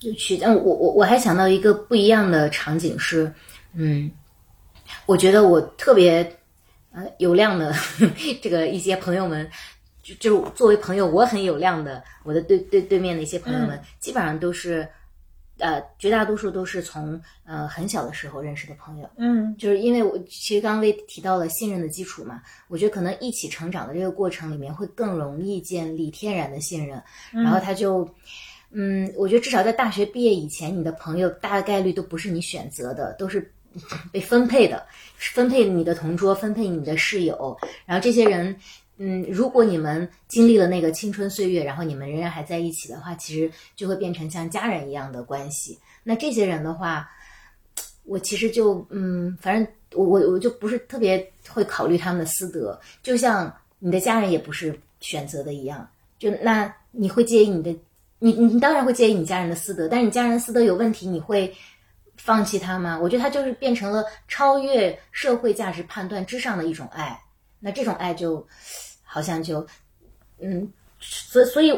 [0.00, 0.36] 有趣。
[0.36, 3.32] 但我我我还想到一个不一样的场景是，
[3.74, 4.10] 嗯，
[5.06, 6.38] 我觉得我特别
[6.90, 7.72] 呃有量的
[8.42, 9.48] 这个一些朋友们，
[10.02, 14.88] 就就作为朋友，我很有量的，我的对对对面的一些朋友们，基本上都是。
[15.62, 19.56] 呃，绝大多数都是从呃很小的时候认识的朋友，嗯。
[19.56, 28.08] 就是因为我其实刚刚为提到了信任的基础嘛，我觉得可能一起成长的这个过程里面会更容易建立天然的信任，然后他就，
[28.72, 33.52] 嗯，我觉得至少在大学毕业以前，你的朋友大概率都不是你选择的，都是
[34.10, 34.84] 被分配的，
[35.16, 38.56] 分配你的同桌，分配你的室友，然后这些人。
[38.98, 45.78] 嗯，如果你们经历了那个青春岁月，然后你们仍然还在一起的话，其实就会变成像家人一样的关系。
[46.04, 47.10] 那这些人的话，
[48.04, 55.88] 我其实就嗯，反正我我我就不是特别会考虑他们的私德，就像你的家人也不是选择的一样。
[56.18, 57.76] 就那你会介意你的，
[58.20, 61.52] 你你当然会介意你家人的私德，但是你家人私德有问题，你会
[62.16, 62.96] 放弃他吗？
[63.00, 67.20] 我觉得他就是变成了超越社会价值判断之上的一种爱。
[67.62, 68.46] 那这种爱就。
[69.14, 69.66] 好像就，
[70.38, 70.66] 嗯，
[70.98, 71.70] 所所以，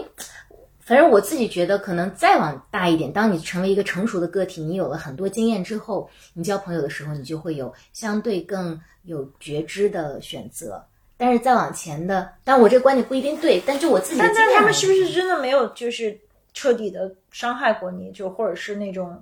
[0.78, 10.80] 反正我自己觉得，可能再往大一点，当你成为一个成熟的个体，你有了很多经验之后，你交朋友的时候，你就会有相对更有觉知的选择。
[11.16, 16.16] 但是再往前的，但我这个观点不一定对，但就我自己的经验，但他们是不是真的没有就是
[16.52, 19.20] 彻底的伤害过你，就或者是那种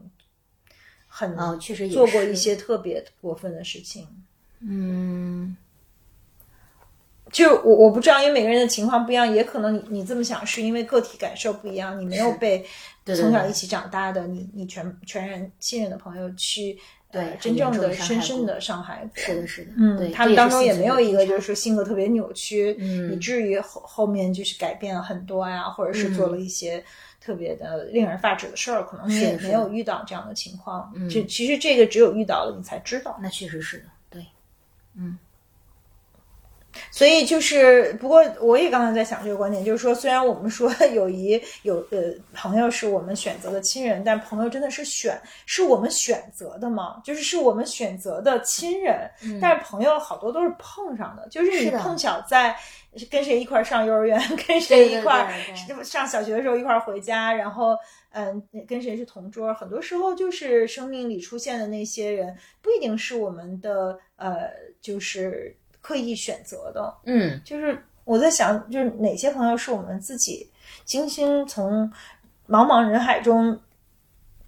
[1.07, 4.07] 很啊，确实做过一些特别过分的事情，
[4.61, 5.57] 嗯。
[7.33, 12.65] 就我我不知道，因为每个人的情况不一样，也可能你你这么想是因为个体感受不一样，你没有被
[13.05, 16.79] 从小一起长大的你你全全然信任的朋友去
[17.11, 22.77] 对真正的深深的伤害，是的，是的，嗯，他们当中也没有一个就是说性格特别扭曲，
[23.11, 26.85] 以至于后后面就是改变了很多呀，或者是做了一些
[27.19, 30.93] 特别的令人发指的事儿，可能你也没有遇到这样的情况。
[31.09, 34.27] 就其实这个只有遇到了你才知道，那确实是的，对，
[34.97, 35.17] 嗯。
[36.95, 47.01] 所以就是，不过我也刚才在想这个观点，就是说，虽然我们说 友谊有呃朋友是我们选择的亲人，但朋友真的是选是我们选择的吗？
[47.03, 52.55] 就是是我们选择的亲人，但是朋友好多都是碰上的，就是你碰巧在
[53.11, 55.35] 跟谁一块上幼儿园， 跟谁一块
[55.83, 57.75] 上小学的时候一块回家，然后
[58.11, 64.51] 嗯跟谁是同桌，很多时候就是生命里出现的那些人，不一定是我们的呃
[64.83, 65.57] 就是。
[65.83, 70.49] 刻意选择的，嗯，就是我在想，就是哪些朋友是我们自己
[70.85, 71.87] 精心从
[72.49, 73.61] 茫茫人海中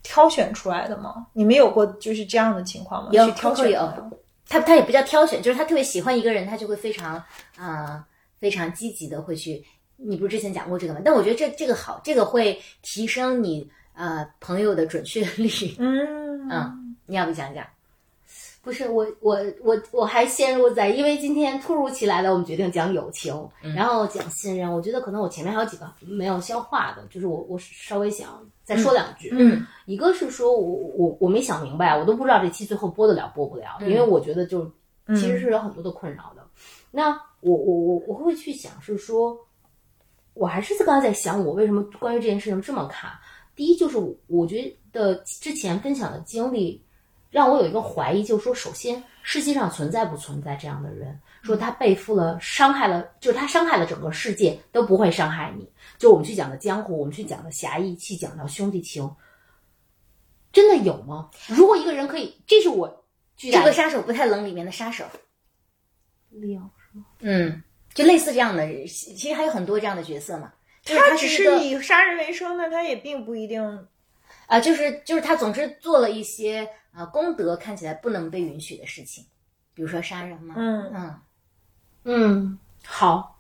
[0.02, 1.26] 挑选出来的吗？
[1.32, 3.10] 你们有过就是这样的情况吗？
[3.12, 4.10] 有，挑选有。
[4.46, 7.22] 他他也不叫挑选，就是他特别喜欢一个人，他就会非常
[7.56, 8.06] 啊
[8.38, 9.64] 非常积极的会去。
[9.96, 11.00] 你不是之前讲过这个吗？
[11.04, 15.74] 但我觉得这这个好，这个会提升你呃朋友的准确率。
[15.78, 17.66] 嗯嗯，你要不讲讲？
[18.64, 23.46] 不是我，我我我还陷入在，因为今天突如其来的，我们决定讲友情，
[23.76, 24.72] 然后讲信任。
[24.72, 29.28] 我觉得可能我前面还有几个没有消化的，就是我我稍微想再说两句。
[29.32, 34.64] 嗯，一个是说我我我没想明白，我都不知道这期最后播得了播不了，因为我觉得就
[35.08, 36.42] 其实是有很多的困扰的。
[36.90, 39.38] 那我我我我会去想是说，
[40.32, 43.20] 我还是刚才在想，我为什么关于这件事情这么卡？
[43.54, 46.82] 第一就是我觉得之前分享的经历。
[47.34, 51.20] 让我有一个怀疑，就是说，首先，世界上存在不存在这样的人？
[51.42, 55.68] 说他背负了伤害了，就是他伤害了整个世界，都不会伤害你。
[55.98, 59.12] 就我们去讲的江湖，我们去讲的侠义，去讲到兄弟情，
[60.52, 61.28] 真的有吗？
[61.50, 63.04] 如果一个人可以，这是我
[63.36, 65.04] 这个杀手不太冷里面的杀手，
[66.30, 67.04] 利奥是吗？
[67.18, 67.60] 嗯，
[67.94, 70.52] 就类似这样的，其实还有很多这样的角色嘛。
[70.84, 73.88] 他只是以杀人为生那，他也并不一定
[74.46, 76.68] 啊，就是就是他总是做了一些。
[76.96, 79.24] 啊，功德看起来不能被允许的事情，
[79.74, 80.54] 比如说杀人嘛。
[80.56, 81.14] 嗯嗯
[82.04, 83.36] 嗯，好，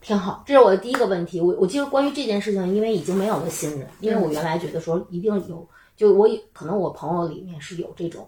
[0.00, 0.42] 挺好。
[0.46, 1.38] 这是我的第一个问题。
[1.38, 8.26] 我我记得关于这件事情，因为已经没有了信任，因为我原来觉得说一定有，就我可能我朋友里面是有这种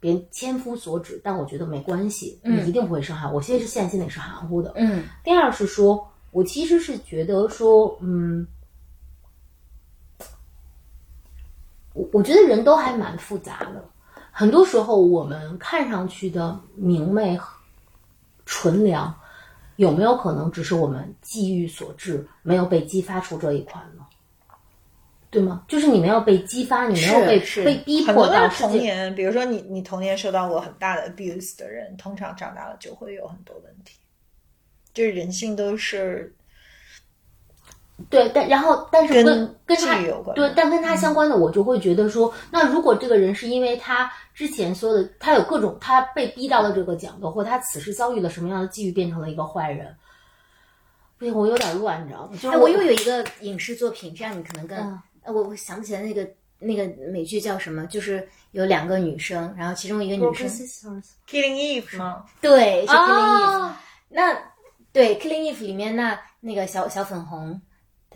[0.00, 3.42] 别人千夫所指，但我觉得没关系，你一定不会伤害我。
[3.42, 4.72] 现在是现在心里是含糊的。
[4.76, 5.04] 嗯。
[5.22, 8.46] 第二是说，我其实是觉得说，嗯。
[11.94, 13.82] 我我觉得人都还蛮复杂的。
[14.30, 17.38] 很多时候，我们看上去的明媚、
[18.44, 19.14] 纯良，
[19.76, 24.04] 有没有可能只是我们际遇所致，没有被激发出这一款呢？
[25.30, 25.64] 对吗？
[25.66, 29.14] 就是你没有被激发，你没有被被逼迫到童年。
[29.14, 33.98] 比如说，你你童年受到过很大的 abuse 的人，通常长大了就会有很多问题。
[34.92, 36.34] 就是人性都是。
[38.10, 49.94] 对，但然后，但是跟跟他有关，对，但跟他相关的，我就会觉得说，那如果这个人是因为他之前说的，他有各种，他被逼到了这个角度，或他此时遭遇了什么样的际遇，变成了一个坏人，
[51.18, 52.30] 不行，我有点乱，你知道吗？
[52.52, 54.76] 哎，我又有一个影视作品，这样你可能跟，
[55.22, 56.28] 呃，我我想不起来那个
[56.58, 60.48] 那个美剧叫什么，就是有两个女生，然后其中一个女生
[61.28, 62.24] ，Killing Eve 吗？
[62.40, 63.70] 对，是 Killing Eve。
[64.08, 64.36] 那
[64.92, 67.60] 对 Killing Eve 里面那那个小小粉红。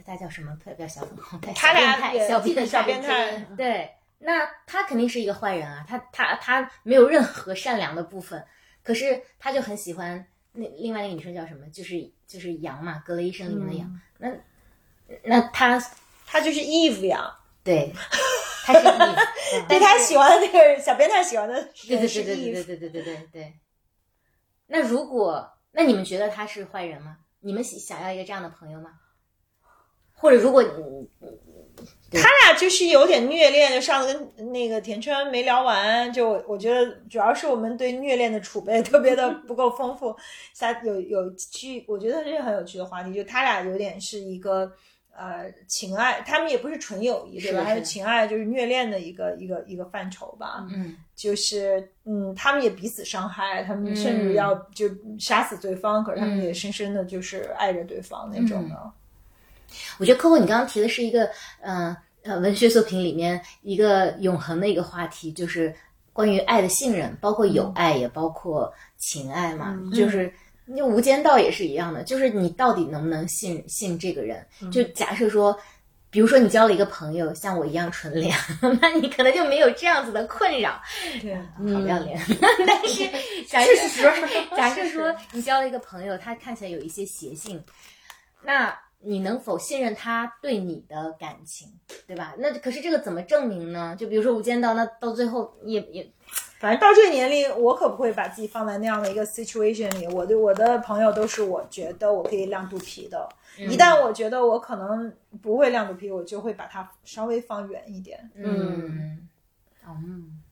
[0.09, 0.57] 他叫什么？
[0.62, 8.44] 特别小粉红，他俩小变小 变态，对那他肯定是一个坏人啊，他他他没有任何善良的部分，
[8.83, 11.68] 可是他就很喜欢那另外那个女生叫什么？
[11.71, 11.94] 就是
[12.27, 14.01] 就是羊嘛，格雷医生里面的羊。
[14.18, 14.31] 那
[15.25, 15.79] 那他
[16.27, 17.92] 他就是 Eve 呀， 对，
[18.64, 21.55] 他是 Eve，对 他喜欢的那个小变态喜欢的
[21.87, 23.55] 对对人是对对对 Eve，对对对对对对。
[24.66, 27.18] 那如果那你们觉得他是坏人吗？
[27.40, 28.90] 你们想想要一个这样的朋友吗？
[30.18, 30.68] 或者如果你
[32.11, 40.16] 他俩就是有点虐恋，就上次跟那个田川没聊完，就我我觉得主要是我们对虐恋的储备特别的不够丰富。
[40.54, 44.72] 下有有趣，我觉得这是很有趣的话题，就他俩有点是一个
[45.14, 47.62] 呃情爱，他们也不是纯友谊，对吧？
[47.62, 50.66] 还是情爱，就是虐恋的一个一个一个范畴吧。
[50.70, 58.92] 嗯就是嗯，他们也彼此伤害，他们甚至嗯要就杀死对方，可是他们也深深的就是爱着对方那种的。
[59.98, 65.74] 我觉得 Coco 你刚刚提的是一个，呃呃，文学作品里面一个永恒的一个话题，就是
[66.12, 69.78] 关于爱的信任，包括友爱，也包括情爱嘛。
[69.94, 70.33] 就是
[70.64, 74.46] 那《无间道》也是一样的，就是你到底能不能信信这个人？
[74.70, 75.59] 就假设说。
[76.11, 78.35] 比如说，你交了一个朋友，像我一样纯良，
[78.81, 80.81] 那你可能就没有这样子的困扰。
[81.20, 82.18] 对，好不要脸。
[82.66, 83.04] 但是
[83.46, 84.11] 假设说，
[84.57, 87.62] 假设说你交了一个朋友，他看起来有一些邪性，
[88.42, 91.68] 那你能否信任他对你的感情，
[92.06, 92.34] 对吧？
[92.38, 93.94] 那可是这个怎么证明呢？
[93.98, 96.11] 就比如说《无间道》，那到最后也也
[96.58, 100.08] 反正到这个年龄，我可不会把自己放在那样的一个 situation 里。
[100.08, 103.28] 我对我的朋友都是我觉得我可以亮肚皮的。
[103.56, 108.30] 一旦我觉得我可能不会亮肚皮，我就会把它稍微放远一点。
[108.34, 109.28] 嗯
[109.87, 110.42] 嗯。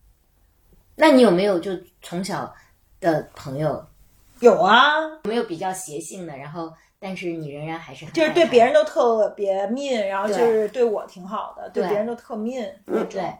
[0.94, 2.54] 那你有没有就从小
[3.00, 3.84] 的朋友
[4.40, 6.36] 有啊，有没有比较邪性的？
[6.36, 13.08] 然后但是你仍然还是很就是对别人都特别 mean，然后就是对我挺好的，对对别人都特 mean 那种。
[13.08, 13.34] 对，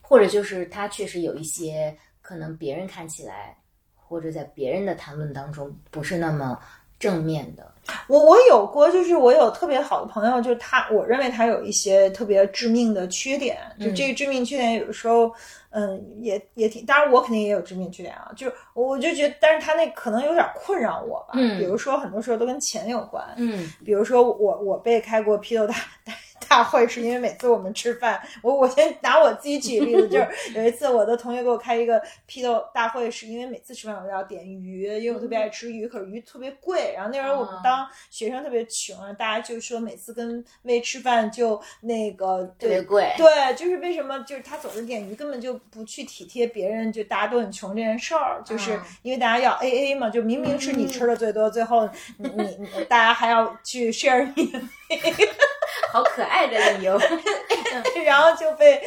[0.00, 3.56] 或者就是他确实有一些可能别人看起来，
[3.96, 6.58] 或者在别人的谈论当中不是那么
[7.04, 7.72] 正面的。
[8.08, 15.30] 我我有过，就是我有特别好的朋友，就是他，我认为他有一些特别致命的缺点，就这个致命缺点有的时候，
[15.68, 21.58] 嗯，也也挺，当然我肯定也有致命缺点啊，就是我就觉得，但是他那可能有点困扰我吧，嗯。
[21.58, 23.70] 比如说很多时候都跟钱有关，嗯。
[23.84, 25.74] 比如说我我被开过批斗大
[26.06, 26.12] 大
[26.54, 51.88] 大会，是因为每次我们吃饭，我我先拿我自己举例子，就是 有一次我的同学给我开一个批斗大会，是因为每次吃饭我都要点鱼，因为我特别爱吃鱼，可是鱼特别贵，然后那时候我们啊当学生特别穷，大家就说每次跟妹吃饭就那个特别贵对，就是为什么就是他总是点鱼，根本就不去体贴别人，就大家都很穷这件事儿，就是嗯因为大家要 A A 嘛，就明明是你吃的最多，最后
[52.18, 54.60] 你你你大家还要去 share 你的
[55.92, 56.98] 好可爱的理由。
[58.04, 58.82] 然后就被，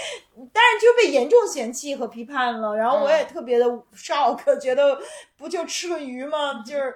[0.54, 2.76] 但是就被严重嫌弃和批判了。
[2.76, 5.00] 然后我也特别的 shock，觉得
[5.38, 6.64] 不就吃个鱼吗？
[6.66, 6.96] 就是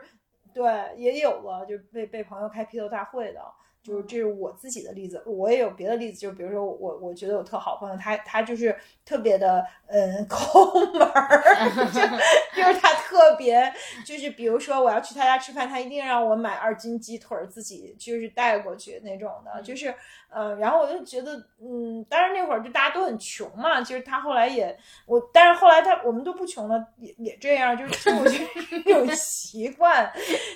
[0.54, 0.64] 对，
[0.98, 3.42] 也有了，就被被朋友开批斗大会的。
[3.84, 11.44] 就是这是我自己的例子，我也有别的例子，就比如说我我觉得我特好朋友，他他就是特别的嗯 抠门儿，
[11.92, 13.74] 就就是他特别
[14.06, 19.94] 就是比如说我要去他家吃饭，他一定让我买二斤鸡腿儿自己就是带过去那种的，就是
[20.30, 30.12] 呃，然后我就觉得嗯，当然那会儿就大家都很穷嘛，其实他后来也我，但是后来他我们都不穷了，也也这样，就是就我觉得是一种习惯，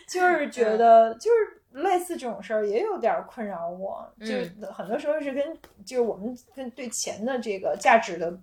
[0.07, 1.61] 就是觉得就是。
[1.75, 8.37] 类似这种事儿也有点儿困扰我，就是很多时候是跟就是我们跟对钱的这个价值的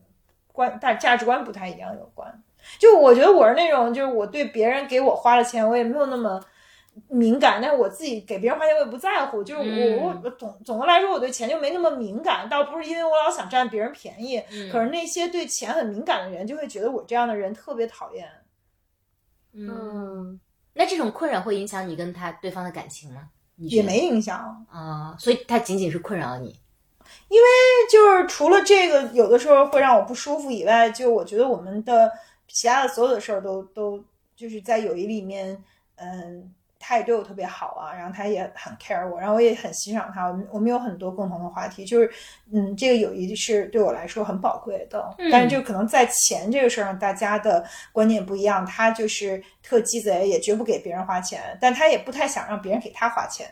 [0.52, 2.42] 观大价值观不太一样有关。
[2.78, 6.40] 就我觉得我是那种，就是我对别人给我花了钱，我也没有那么
[7.08, 9.42] 敏感，但是我自己给别人花钱我也不在乎。
[9.42, 14.40] 就是我我我总总的来说，我对钱就没那么敏感，倒不是因为我老想占别人便宜，
[14.70, 18.28] 可是那些对钱很敏感的人就会觉得我这样的人特别讨厌。
[19.54, 20.38] 嗯，
[20.74, 23.28] 那这种困扰会影响你跟他对方的感情吗？
[23.56, 26.58] 也没影响，啊、所以他仅仅是困扰你。
[27.28, 27.48] 因为
[27.90, 32.10] 就是除了这个有的时候会让我不舒服以外，就我觉得我们的
[32.48, 34.02] 其他的所有的事儿都都
[34.34, 35.62] 就是在友谊里面，
[35.96, 36.61] 嗯，他
[36.98, 42.10] 也对我特别好啊，然后他也很 care 我，然后我也很欣赏他，我们我们有很多共同的话题，就是
[42.52, 53.46] 嗯，这个友谊是对我来说很宝贵的，但是就可能在钱这个事儿上，大家的观念不一样，他就是特鸡贼，也绝不给别人花钱，但他也不太想让别人给他花钱，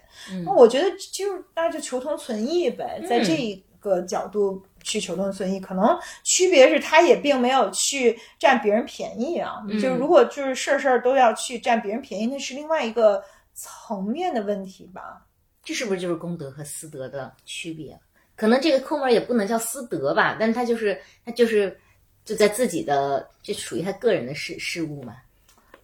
[0.44, 9.62] 那我觉得就是那就求同存异呗，在这一个角度去求同存异，可能区别是他也并没有去占别人便宜啊。
[9.72, 13.22] 就是如果就是事儿事儿都要去占别人便宜，那是另外一个
[13.54, 15.26] 层面的问题吧。
[15.62, 17.98] 这是不是就是公德和私德的区别？
[18.35, 21.78] 可能这个抠门儿也不能叫私德吧，但他就是他就是
[22.24, 25.16] 就在自己的，这属于他个人的事事物嘛，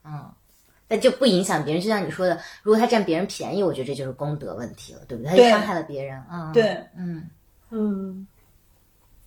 [0.05, 0.33] 嗯，
[0.89, 1.83] 但就不影响别人。
[1.83, 5.29] 就像你说的，如果他占别人便宜，我觉得这就是功德问题了，对不对？
[5.29, 6.51] 他就对伤害了别人啊。
[6.55, 7.29] 对，嗯
[7.69, 8.27] 嗯，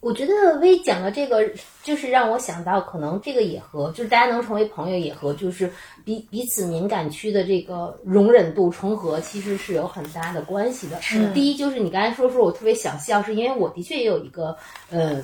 [0.01, 1.47] 我觉得薇讲的这个，
[1.83, 5.71] 就是让我想到，可能这个也和就是大家能成为朋友，也和就是
[6.05, 11.01] 彼彼此敏感区的这个容忍度重合，其实是有很大的关系的。
[11.01, 14.55] 是第一就是你刚才说说我特别想笑，是因为我的确也有一个
[14.89, 15.21] 呃。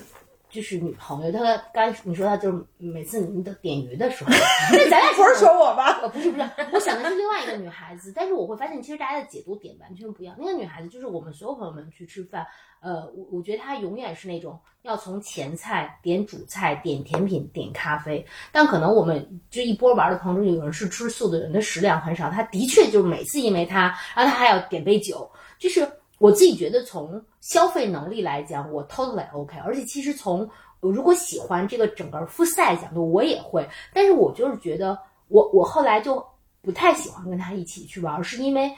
[0.47, 4.31] 就是女朋友，她刚你说她就是每次你的点鱼的时候，
[4.71, 5.99] 那咱俩不是说我吧？
[6.01, 10.33] 呃，不是不是，我想的是另外一个女孩子，但是我会发现，其实大家的解读点完全不一样。
[10.39, 12.45] 那个女孩子就是我们所有朋友们去吃饭，
[12.85, 18.23] 呃，我我觉得他永远是那种要从前菜点主菜、点甜品、点咖啡。
[18.51, 25.27] 但可能我们就一波玩的朋友中，有人是吃素的人的食量很少，他的确就是每次因为他，然后他还要点杯酒，
[25.57, 25.87] 就是
[26.19, 30.47] 我自己觉得从消费能力来讲，我 totally OK，而且其实从
[30.79, 34.95] 如果喜欢这个整个复赛角度，我也会，但是我就是觉得
[35.29, 36.23] 我我后来就
[36.61, 38.71] 不太喜欢跟他一起去玩，是因为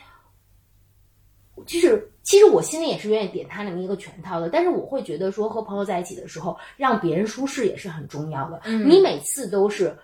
[1.66, 8.62] 就是其实我心里也是愿意点他那么一个全套的，但是我会觉得说和朋友在一起的时候，让别人舒适也是很重要的。
[8.66, 9.98] 嗯你每次都是。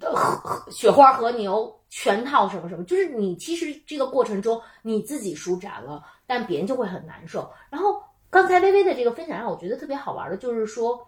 [0.00, 7.48] 呃和和雪花和牛全套什么什么，就是你其实这个过程中你自己舒展了，但别人就会很难受。
[7.70, 11.00] 然后刚才微微的这个分享让我觉得特别好玩的，就是说，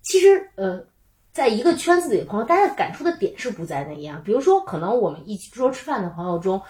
[0.00, 0.82] 其实呃，
[1.30, 4.20] 在一个圈子里的朋友，大家感触的点是不在那一样。
[4.24, 6.60] 比如说，可能我们一起桌吃饭的朋友中，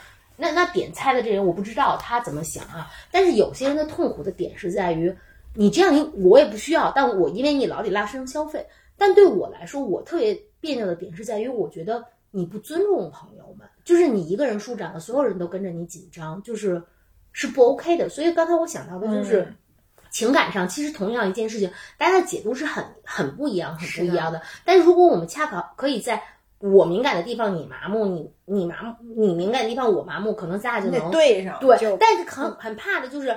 [0.42, 5.14] 那那点菜的这人我不知道他怎么想啊，但是有些人的痛苦的点是在于，
[5.54, 8.66] 你这样你我也不需要，但我因为你老得拉伸消费，
[8.98, 16.82] 但对我来说，我特别别扭的点是在于，我觉得你不尊重朋友们，就是你一个人舒展了，所有人都跟着你紧张，就是
[17.32, 18.08] 是不 OK 的。
[18.08, 19.42] 所以刚才我想到的就是。
[19.42, 19.56] 嗯
[20.12, 24.42] 情感上，其实同样一件事情，大家的解读是很很不一样、很不一样的。
[24.62, 26.22] 但是如果我们恰好可以在
[26.62, 33.36] 我敏感的地方你麻木，你你麻木，你敏感的地方我麻木，可能咱俩就得能对上，对但是很很怕的就是，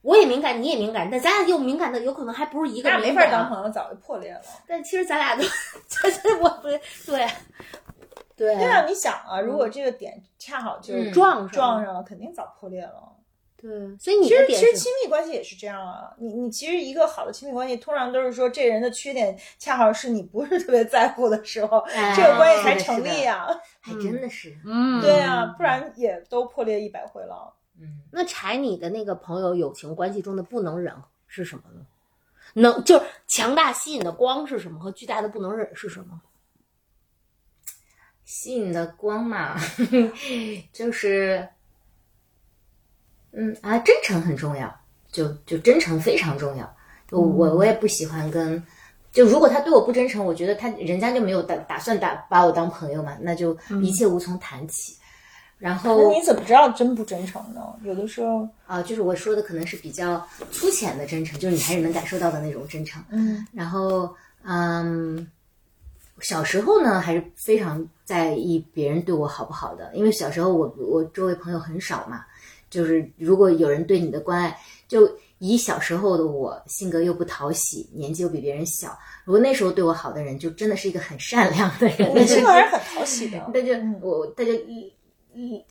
[0.00, 3.12] 我也敏感，你也敏感，但咱俩又敏感的有可能还不是一个那没。
[3.12, 4.40] 法当朋友，早就破裂了。
[4.66, 5.42] 但其实咱俩都，
[5.86, 7.26] 就是我不对对
[8.36, 13.15] 对啊，你想啊，如果这个点恰好就是嗯撞上撞上了，肯定早破裂了。
[13.58, 16.12] 对，所以你其实，其实亲密关系也是这样啊。
[16.18, 23.48] 你你其实一个好的亲密关系，通常都是说这人的缺点恰好是你不是特别在乎的时候，哎 这个关系才成立啊。
[23.80, 27.54] 还真的是，嗯对啊，不然也都破裂一百回了。
[27.80, 30.94] 嗯，那柴你的那个朋友友情关系中的不能忍
[31.26, 31.86] 是什么呢？
[32.54, 34.78] 能就是强大吸引的光是什么？
[34.80, 36.20] 和巨大的不能忍是什么？
[38.24, 39.56] 吸引的光嘛，
[40.72, 41.48] 就是，
[43.36, 44.74] 嗯啊，真诚很重要，
[45.12, 46.74] 就就真诚非常重要。
[47.10, 48.60] 我我也不喜欢跟，
[49.12, 54.96] 就如果他对我不真诚，我觉得他人家就没有打打算打把我当朋友嘛，那就一切无从谈起。
[55.58, 57.62] 然后你怎么知道真不真诚呢？
[57.82, 63.02] 有的时候，啊，就是我说的可能是比较粗浅的真诚，就是你还是能感受到的那种真诚。
[63.08, 65.26] 嗯，然后，嗯，
[66.20, 72.26] 小时候呢，还是非常在意别人对我好不好的，因为小时候我我周围朋友很少嘛，
[72.76, 74.54] 就是如果有人对你的关爱，
[74.86, 83.50] 就以小时候的我性格又不讨喜，年纪又比别人小，如果那时候对我好的人，就真的是一个很善良的人，你这个还是很讨喜的。
[83.54, 83.72] 那就
[84.06, 84.92] 我他就一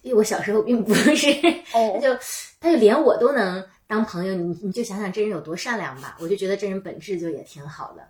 [0.02, 1.32] 一我小时候并不是，
[1.72, 2.12] 他哦，就
[2.60, 8.04] 他就连我都能当朋友，你你就想想这人有多善良吧，我就觉得这人本质就也挺好的。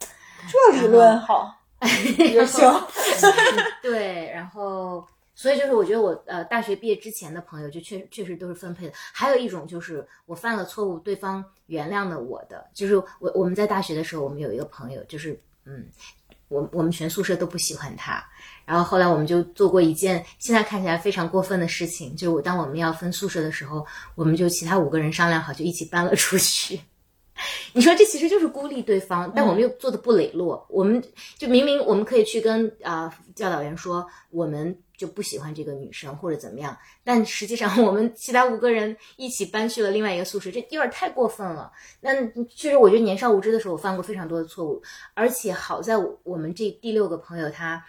[0.49, 1.53] 这理论好，
[2.33, 2.61] 优秀。
[3.81, 5.05] 对，然后
[5.35, 15.85] 所以就是我觉得我呃大学毕业之前的朋友就确确实都是分配的，还有一种就是我犯了错误，对方原谅了我的，就是我我们在大学的时候，我们有一个朋友，就是嗯，
[16.47, 18.23] 我我们全宿舍都不喜欢他，
[18.65, 26.79] 然后后来我们就做过一件现在看起来非常过分的事情，就是当我们要分宿舍的时候，我们就其他五个人商量好，就一起搬了出去。
[27.73, 30.65] 你说这其实就是孤立对方，但我们又做的不磊落。
[30.69, 31.03] 我们
[31.37, 41.69] 就明明我们可以去跟啊、教导员说，我们就不喜欢这个女生或者怎么样，但实际上我们其他五个人一起搬去了另外一个宿舍，这有点太过分了。
[41.99, 42.13] 那
[42.47, 44.81] 确实，我觉得年少无知的时候，我犯过非常多的错误，
[45.13, 47.83] 而且好在我我们这第六个朋友他，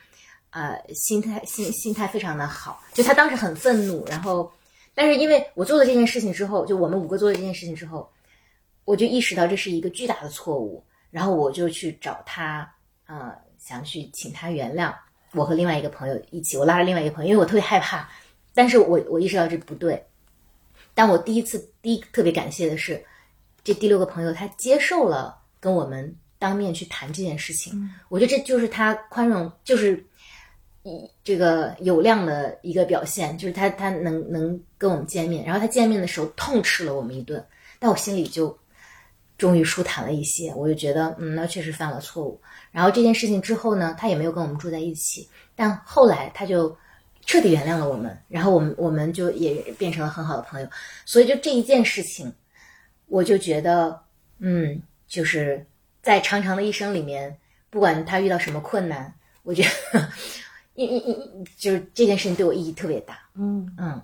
[0.50, 4.50] 呃，心态心心态非常的好，就他当时很愤怒，然后，
[4.92, 8.10] 但是因为我做了这件事情之后，就我们五个做了这件事情之后。
[8.86, 12.66] 我就意识到这是一个巨大的错误，然后我就去找他，
[13.04, 14.94] 呃，想去请他原谅。
[15.32, 18.08] 我和另外一个朋友一起，我拉着另外一个朋友，因为我特别害怕，
[18.54, 20.02] 但是我我意识到这不对。
[20.94, 23.04] 但我第一次第一特别感谢的是，
[23.62, 30.02] 这第六个朋友他接受了跟我们当面去谈这件事情，我觉得这就是他宽容，就是
[30.84, 37.44] 一这个有量的一个表现，就是他他能能跟我们见面，然后他见面的时候痛斥了我们一顿，
[37.78, 38.56] 但我心里就
[39.38, 42.40] 终于舒坦了一些，我就觉得嗯，那确实犯了错误。
[42.70, 46.76] 然后这件事情之后呢，他也没有跟我们住在一起，但后来他就
[47.24, 50.68] 彻底原谅了我们，然后我们我们就也变成了很好的朋友。
[51.04, 52.32] 所以就这一件事情，
[53.06, 54.00] 我就觉得
[54.38, 55.64] 嗯，就是
[56.02, 57.36] 在长长的一生里面，
[57.70, 59.12] 不管他遇到什么困难，
[59.42, 59.62] 我觉
[59.92, 60.08] 得。
[60.78, 63.18] 一一一，就是这件事情对我意义特别大。
[63.34, 64.02] 嗯嗯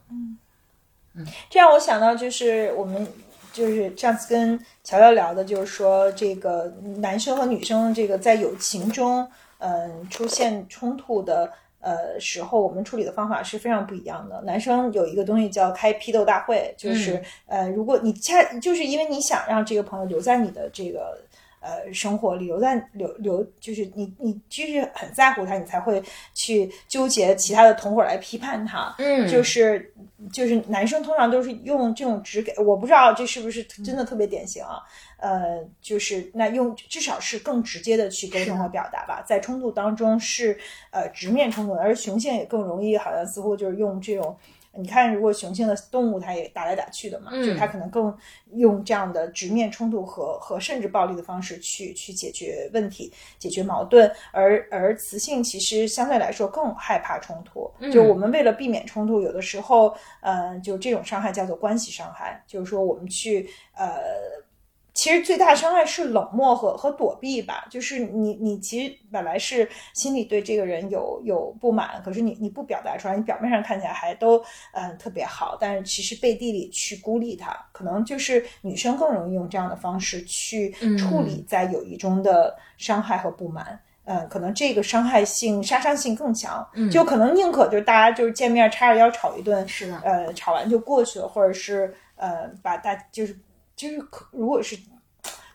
[1.50, 3.06] 这让我想到，就是我们
[3.52, 9.28] 就是上次跟乔乔聊的，就是说这个男生和女生这个在友情中，
[9.58, 14.40] 嗯、出现冲突的呃时候，我们处理的方法是非常不一样的。
[14.42, 21.18] 男生有一个东西叫开批斗大会，就是、呃，如果你恰就是因为你想让这个朋友留在你的这个。
[21.62, 26.02] 呃，生活里留在留留，就是你你就是很在乎他，你才会
[26.34, 28.94] 去纠结其他的同伙来批判他。
[28.98, 29.94] 嗯就是
[30.32, 34.82] 就是男生通常都是用这种直给，我不知道这是不是真的特别典型啊。
[35.18, 40.58] 呃，就是那用至少是更直接的去沟通和表达吧，在冲突当中是
[40.90, 44.36] 呃直面冲突的，而雄性也更容易，好像似乎就是用这种。
[44.74, 48.16] 你看，如果雄性的动物，它也打来打去的嘛，嗯就它可能更
[48.54, 57.70] 用这样的直面冲突和和甚至暴力的方式去去解决问题、解决矛盾，而而雌性其实相对来说更害怕冲突。
[57.92, 64.00] 就我们为了避免冲突，有的时候，呃，就这种伤害叫做关系伤害，就是说我们去呃。
[64.94, 74.38] 其实最大的伤害是冷漠和和躲避吧，就是你你其实本来是心里对这个人有有不满，可是你你不表达出来，你表面上看起来还都
[74.72, 83.80] 嗯、呃特别好，但是其实背地里去孤立他，可能就是女生更容易用这样的方式去处理在友谊中的伤害和不满。
[84.04, 93.38] 嗯，可能这个伤害性、杀伤性更强，就可能宁可就是大家就是见面叉着腰吵一顿，是的呃，吵完就过去了，或者是呃，把大就是
[93.82, 94.78] 就是可如果是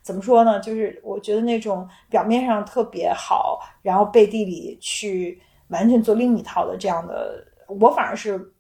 [0.02, 0.60] 怎么说呢？
[0.60, 8.54] 就是我觉得那种表面上特别好，然后背地里去完全做另一套的这样的，我反而是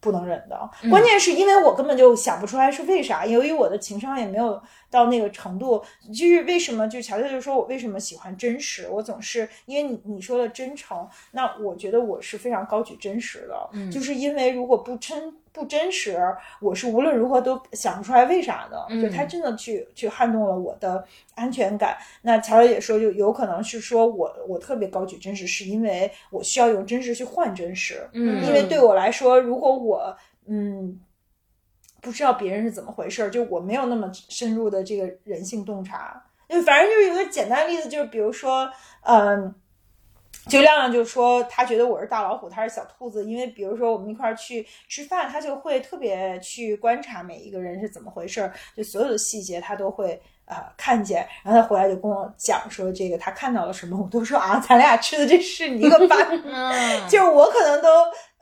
[0.00, 0.70] 不能忍的。
[0.88, 16.18] 关键是因为我根本就想不出来是为啥，由于我的情商也没有到那个程度，就是为什么就乔乔就说我为什么喜欢真实，我总是因为你你说的真诚，那我觉得我是非常高举真实的，就是因为如果不真不真实，
[16.60, 21.96] 我是无论如何都想不出来为啥的，就他真的去去撼动了我的安全感。
[22.22, 31.00] 那乔乔也说，就有可能是说我我特别高举真实，是因为我需要用真实去换真实，嗯因为对我来说，如果我嗯。
[32.02, 36.24] 不知道别人是怎么回事儿，就我没有那么深入的这个人性洞察。
[36.48, 38.66] 就反正就是有个简单例子，就是比如说，
[39.02, 39.54] 嗯，
[40.50, 50.20] 就亮亮就说他觉得我是大老虎，他是小兔子，因为比如说我们一块儿去吃饭，他就会特别去观察每一个人是怎么回事儿，就所有的细节他都会。
[50.50, 57.88] 呃，看见，然后他回来就跟我讲说这个他看到了什么，我都说啊，咱俩吃的这是一个班，嗯， 就是我可能都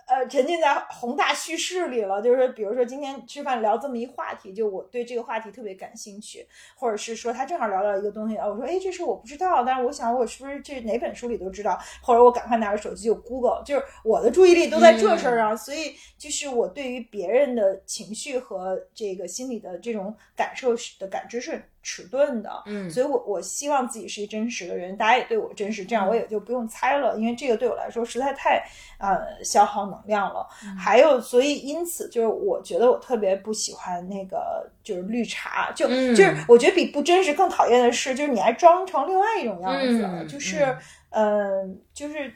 [0.09, 28.63] 呃沉浸在宏大叙事里了，就是比如说今天吃饭聊这么一话题，就我对这个话题特别感兴趣，或者是说他正好聊到一个东西，啊，我说哎这事我不知道，但是我想我是不是这哪本书里都知道，或者我赶快拿着手机就 Google，就是我的注意力都在这事儿上，所以就是我对于别人的情绪和这个心理的这种感受是的感知是迟钝的，嗯所以我我希望自己是一真实的人，大家也对我真实，这样我也就不用猜了，因为这个对我来说实在太
[28.99, 30.47] 呃消耗能量了。
[30.79, 40.77] 还有，所以因此就是我觉得我特别不喜欢那个就是绿茶，就、嗯就是我觉得比不真实更讨厌的是，就是你还装成另外一种样子，嗯就是
[41.11, 42.35] 嗯、呃就是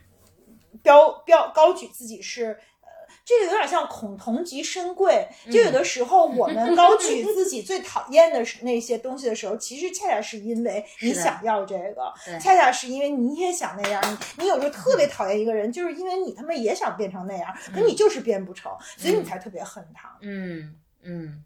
[0.82, 2.59] 标标高举自己是。
[3.22, 14.02] 呃这个有点像恐同级深贵，就有的时候我们高举 自己最讨厌的是那些东西的时候，其实恰恰是因为你想要这个，恰恰是因为你也想那样。
[14.36, 20.18] 你你有时候特别讨厌一个人，就是因为你他妈也想变成那样，可你就是变不成，所以你才特别恨他。
[20.20, 21.44] 嗯嗯，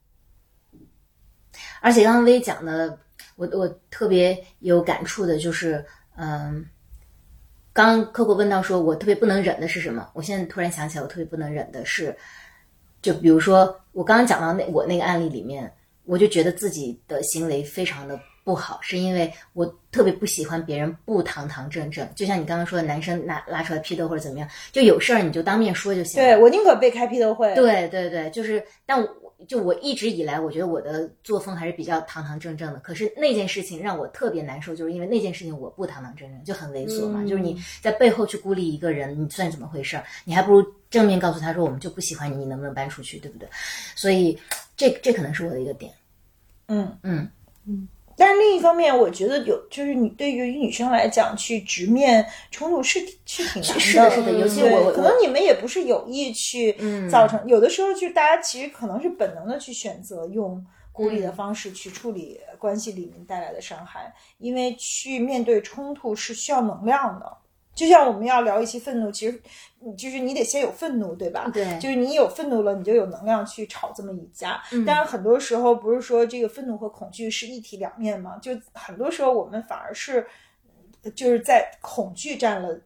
[1.81, 2.99] 而且刚刚薇讲的，
[3.37, 5.85] 我我特别有感触的就是，
[6.17, 6.67] 嗯，
[7.77, 10.09] 刚刚 Coco 问到说我特别不能忍的是什么？
[10.15, 12.17] 我现在突然想起来，我特别不能忍的是，
[13.03, 15.71] 就比如说我刚刚讲到那我那个案例里面，
[16.07, 26.19] 我就觉得自己的行为非常的不好，是因为我特别不喜欢别人不堂堂正正，就像你刚刚说的，男生拿拉出来批斗或者怎么样，就有事儿你就当面说就行。
[26.19, 27.55] 对我宁可被开批斗会。
[27.55, 29.07] 对对对，就是，但
[29.47, 32.81] 就我一直以来，我觉得我的作风还是比较堂堂正正的。
[32.81, 37.23] 可是那件事情让我特别难受，就是因为那件事情我不堂堂正正，就很猥琐嘛。
[37.23, 40.05] 嗯就是你在背后去孤立一个人，你算怎么回事儿？
[40.25, 43.49] 你还不如正面告诉他说，我们就不喜欢你，你能不能搬出去，对不对？
[43.95, 44.39] 所以
[44.77, 45.93] 这这可能是我的一个点。
[46.69, 47.29] 嗯嗯
[47.67, 57.09] 嗯但是另一方面，我觉得有就是你对于女生来讲，去直面冲突是是挺难是的是的嗯尤其对我我可能你们也不是有意去嗯。
[57.11, 67.37] 造成，有的时候就大家其实可能是本能的去选择用孤立的方式去处理关系里面带来的伤害，因为去面对冲突是需要能量的。
[67.77, 69.41] 就像我们要聊一期愤怒，其实
[69.79, 71.49] 你就是你得先有愤怒，对吧？
[71.55, 74.61] 对就是你有愤怒了，你就有能量去吵这么一架。
[74.73, 78.37] 嗯但是很多时候不是说这个愤怒和恐惧是一体两面吗？
[78.43, 80.27] 就很多时候我们反而是
[81.05, 82.77] 呃就是在恐惧占了。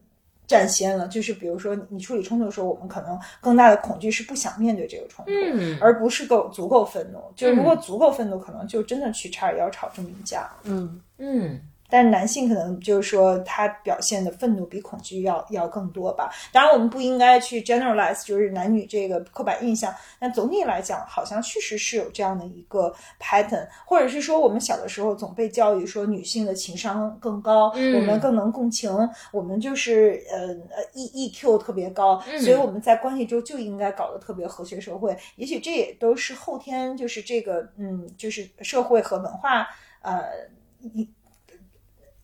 [0.47, 7.19] 占先了，就是比如说你处理冲突的时候，我们可能更大的恐惧是不想面对这个冲突，嗯而不是够足够愤怒。
[7.37, 10.51] 就是如果足够愤怒，可能就真的去差点要吵这么一架。
[10.63, 11.61] 嗯，嗯
[11.91, 16.31] 但是男性可能就是说他表现的愤怒比恐惧要要更多吧。
[16.53, 19.93] 当然，我们不应该去 generalize，就是男女这个刻板印象。
[20.17, 28.89] 但总体来讲，好像确实是有这样的一个 pattern，或者是说我们小的时候总被教育说女性的情商更高，嗯我们更能共情，
[29.33, 35.17] 我们就是呃呃 E EQ 特别高，嗯所以我们在关系中就应该搞得特别和谐社会。
[35.35, 39.67] 也许这也都是后天就是这个嗯，就是社会和文化
[40.01, 40.23] 呃
[40.93, 41.09] 一。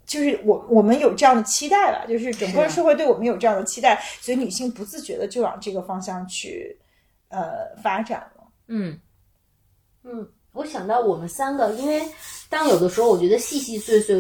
[0.08, 6.76] 就是我我们有这样的期待吧，就是整个社会对我们有这样的期待，所以女性不自觉的就往这个方向去
[7.28, 8.44] 呃发展了。
[8.68, 8.98] 嗯
[10.04, 12.02] 嗯，我想到我们三个，因为
[12.50, 14.16] 当有的时候我觉得细细碎碎、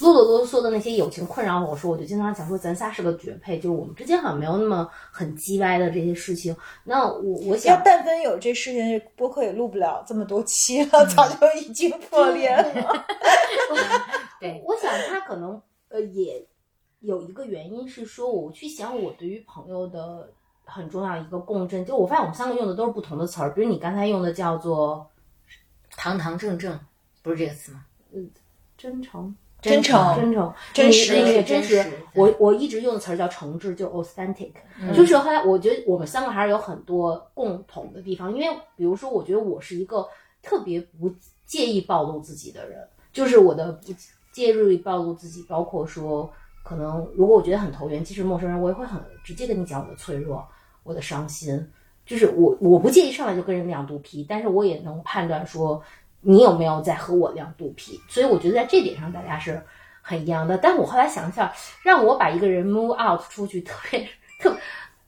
[0.00, 6.54] 啰啰嗦嗦的那些友情困扰我的时候，我就经常想说，咱仨是个绝配，就是我们之间好像没有那么很叽歪的这些事情。
[6.82, 13.06] 那我我要想，但凡有这事情，播客也录不了这么多期了，早就已经破裂了。
[14.44, 16.46] 对，我想他可能呃也
[17.00, 20.30] 有一个原因是说，我去想我对于朋友的
[20.64, 25.10] 很重要一个共振，就我发现我们三个用的都是不同的词儿，比如你刚才用的叫做
[25.96, 26.78] 堂堂正正
[27.22, 27.86] 不是这个词吗？
[28.12, 28.30] 嗯
[28.76, 29.34] 真诚。
[29.62, 40.06] 真诚真诚、真实你那个真实实，我我一直用的词儿叫诚挚，就 authentic，、嗯就是后来我觉得我们三个还是有很多共同的地方，因为比如说，我觉得我是一个
[40.42, 41.10] 特别不
[41.46, 43.80] 介意暴露自己的人，就是我的
[44.34, 46.28] 不介意暴露自己，包括说
[46.64, 50.44] 可能如果我觉得很投缘，即使陌生人，我也会很直接跟你讲我的脆弱、
[50.82, 51.64] 我的伤心，
[52.04, 55.80] 就是我我不介意上来就跟人亮肚皮，但是我也能判断说
[56.20, 59.62] 你有没有在和我亮肚皮，所以我觉得在这点上大家是
[60.02, 60.58] 很一样的。
[60.58, 61.48] 但我后来想想，
[61.84, 64.08] 让我把一个人 move out 出去，特别
[64.40, 64.52] 特。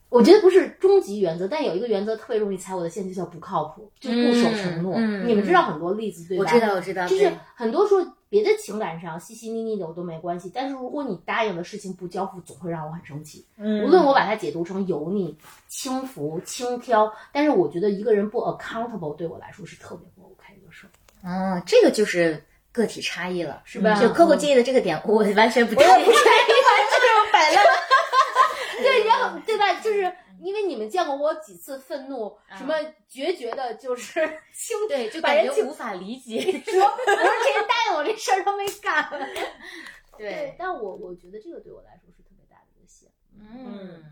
[0.08, 4.94] 我觉得不是终极原则，但有一个原则特别容易踩我的线，就叫不靠谱，就不守承诺。
[4.94, 6.44] 嗯嗯你们知道很多例子对吧？
[6.44, 13.46] 我知道我知道，就是很多时候别的情感上细细腻腻的我都没关系，但是如果你答应的事情不交付，总会让我很生气。
[13.56, 15.36] 嗯无论我把它解读成油腻、
[15.68, 20.90] 轻浮、轻佻，但是我觉得一个人不 accountable 对我来说是特别不 OK 的事儿。
[21.28, 26.12] 哦，这个就是个体差异了，是吧就 Coco 介意的这个点，我完全不我也介意不。
[26.12, 27.64] 是这种摆烂。
[28.82, 29.72] 对，然后对吧？
[29.80, 30.12] 就是
[30.46, 32.72] 因为你们见过我几次愤怒，嗯什么
[33.08, 34.20] 决绝的，就是
[34.54, 36.40] 轻对，就感觉无法理解。
[36.40, 39.10] 说，我说这人答应我这事儿都没干。
[40.16, 43.10] 对，但我我觉得这个对我来说是特别大的一个线。
[43.40, 44.04] 嗯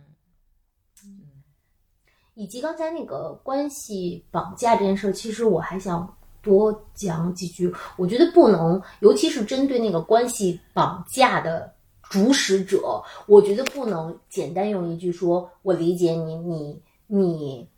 [2.34, 7.72] 以及刚才那个关系绑架这件事儿，其实我还想多讲几句。
[7.96, 11.72] 我觉得不能，尤其是针对那个关系绑架的
[12.14, 17.68] 主使者，我觉得不能简单用一句说“我理解你，你你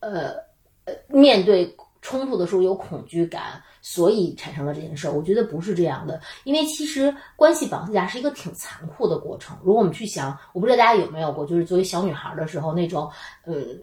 [0.00, 0.30] 呃
[0.86, 5.12] 呃面对冲突的时候有恐惧感，所以产生了这件事儿”。
[5.12, 9.54] 我觉得不是这样的，因为其实关系绑架是一个挺残酷的过程。
[9.62, 13.10] 如果我们去想，我不知道大家有没有过，就是作为小女孩的时候那种，
[13.44, 13.78] 嗯，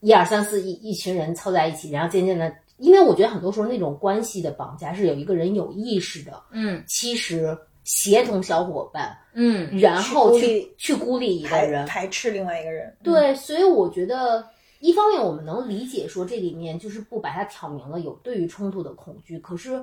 [0.00, 7.56] 一二三四一一群人凑在一起，然后渐渐的，因为我觉得很多时候那种关系的绑架是有一个人有意识的，嗯其实
[7.88, 12.94] 协同小伙伴，嗯然后去去孤立一个人，排斥另外一个人。
[13.02, 14.44] 对，所以我觉得，
[14.80, 19.82] 一方面我们能理解说这里面就是不把它挑明了有对于冲突的恐惧，可是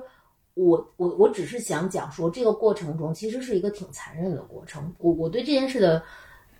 [0.54, 4.94] 我我我只是想讲说这个过程中其实是一个挺残忍的过程。
[5.00, 6.00] 我我对这件事的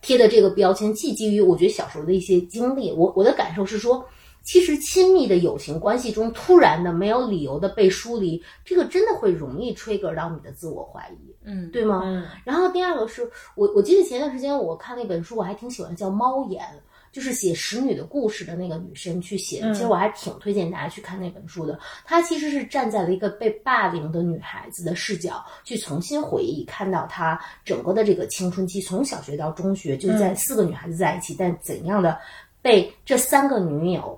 [0.03, 4.05] 贴的这个标签，既基于我觉得小时候的一些经历，我我的感受是说。
[4.47, 12.01] 其实亲密的友情关系中，突然的没有理由的被疏离，这个真的会容易 trigger 到你的自我怀疑，嗯，对吗？
[12.05, 16.63] 嗯然后第二个是我，我记得前段时间我看了一本书，我还挺喜欢，叫《猫眼》，
[17.11, 21.77] 就是写《使女的故事》的那个女生去写其实我还挺推荐大家去看那本书的。
[22.05, 32.17] 她其实是站在了一个被霸凌的女孩子的视角，去重新回忆，看到她整个的这个青春期，从小学到中学，就在嗯四个女孩子在一起，但怎样的
[32.63, 34.17] 被这三个女友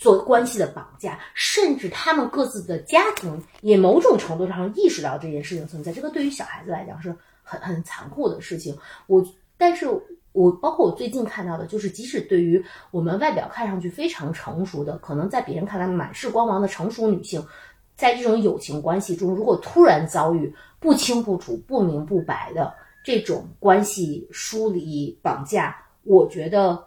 [0.00, 5.92] 做关系的绑架，甚至他们各自的家庭也某种程度上意识到这件事情存在。
[5.92, 8.74] 这个对于小孩子来讲是很很残酷的事情。
[9.06, 9.22] 我，
[9.58, 9.86] 但是
[10.32, 17.46] 我包括我最近看到的，就是即使对于我们外表看上去非常成熟的，可能在别人看来满是光芒的成熟女性，
[17.94, 22.72] 在这种友情关系中，如果突然遭遇不清不楚、不明不白的
[23.04, 26.82] 这种关系疏离、绑架，我觉得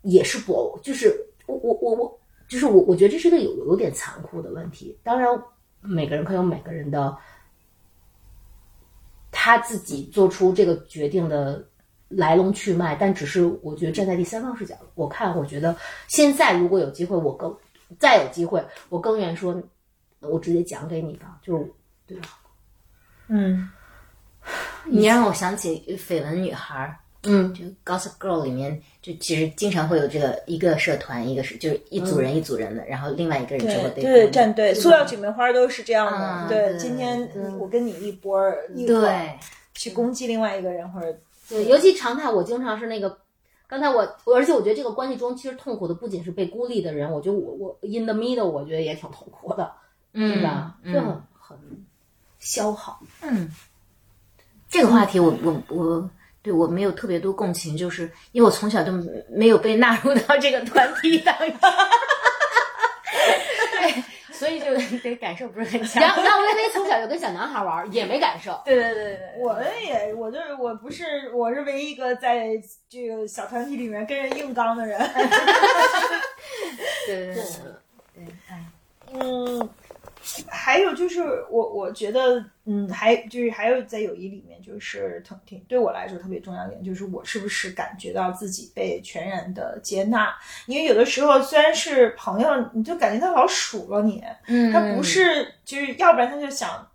[0.00, 1.14] 也是不，就是
[1.46, 2.15] 我我我我，
[2.48, 4.98] 就是我我觉得这是个有有点残酷的问题。
[5.02, 5.28] 当然，
[5.80, 7.16] 每个人可以有每个人的
[9.30, 11.66] 他自己做出这个决定的
[12.08, 15.76] 来龙去脉，但只是我觉得站在第三方视角，我看我觉得
[16.08, 17.56] 现在如果有机会，我更
[17.98, 19.62] 再有机会，我更愿意说，
[20.20, 21.72] 我直接讲给你吧，就是
[22.06, 22.28] 对吧？
[23.28, 23.68] 嗯
[24.84, 36.18] 你让我想起绯闻女孩儿，嗯就 Gossip Girl 里面，就其实经常会有这个一个社团，一个是就是一组人一组人的，然后另外一个人就会对被对孤立战队，塑料姐妹花都是这样的。
[36.18, 39.38] 啊对，对今天对我跟你一波儿一对
[39.74, 41.16] 去攻击另外一个人，或者
[41.48, 43.18] 对，尤其常态，我经常是那个。
[43.68, 49.72] 刚才我，我而且我觉得这个关系中，其实痛苦的不仅是被孤立的人，我觉得我我 in the middle，我觉得也挺痛苦的，
[50.12, 50.76] 对吧？
[50.84, 51.58] 嗯就很很
[52.38, 53.00] 消耗。
[53.22, 53.50] 嗯，
[54.68, 56.08] 这个话题我我我
[56.46, 58.92] 对我没有特别多共情，就是因为我从小就
[59.28, 61.48] 没有被纳入到这个团体当中，
[63.72, 64.66] 对， 所以就
[64.98, 66.00] 对感受不是很强。
[66.00, 68.62] 然后，然后微微从小就跟小男孩玩，也没感受。
[68.64, 72.50] 对对对对，我也，我就是我不是，我是唯一一个在
[72.88, 74.96] 这个小团体里面跟人硬刚的人。
[77.08, 77.42] 对对对对
[78.14, 78.64] 对，哎，
[79.12, 79.68] 嗯，
[80.48, 90.34] 还有就是我我觉得，嗯，还就是还有在友谊里面，就是挺挺对我来说特别重要一点，就是我是不是感觉到自己被全然的接纳？
[90.66, 96.88] 因为有的时候虽然是朋友，你就感觉他老数落你，嗯他不是就是要不然他就想。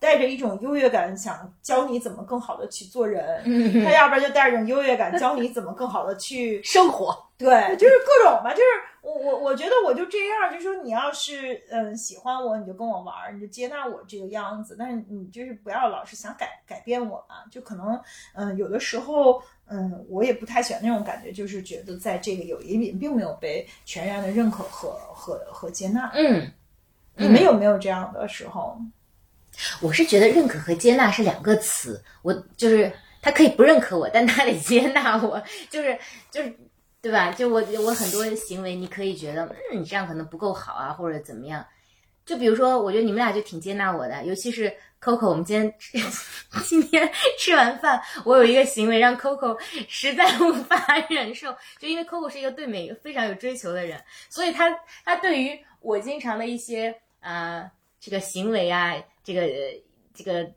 [0.00, 3.84] 带着一种优越感，想教你怎么更好的去做人；嗯。
[3.84, 8.64] 他要不然就带着一种优越感，教你怎么更好的去 生活，对，就是各种吧，就是
[9.02, 17.16] 我我我觉得我就这样，就是说你要是嗯喜欢我，你就跟我玩儿，你就接纳我这个样子，但是你就是不要老是想改改变我。
[17.28, 18.00] 嘛，就可能
[18.34, 26.10] 嗯有的时候嗯我也不太喜欢那种感觉，就是觉得在这个友谊里并没有被全然的认可和和和接纳。
[26.14, 26.50] 嗯，
[27.16, 28.78] 你们有没有这样的时候？
[29.80, 32.92] 我是觉得认可和接纳是两个词，我就是
[33.22, 35.98] 他可以不认可我，但他得接纳我，就是
[36.30, 36.54] 就是。
[37.00, 37.30] 对吧？
[37.30, 41.64] 就我我很多行为，你可以觉得，嗯，你这样可能不够好啊，或者怎么样。
[42.26, 45.72] 就比如说，我觉得你们俩就挺接纳我的，尤其是 Coco，我们今天
[46.66, 49.56] 今天吃完饭，我有一个行为让 Coco
[49.88, 50.76] 实在无法
[51.08, 54.68] 忍受，就因为 Coco 是一个对美非常有追求的人，所以他
[55.04, 57.70] 他对于我经常的一些呃
[58.00, 58.94] 这个行为啊，
[59.24, 59.42] 这个
[60.14, 60.48] 这个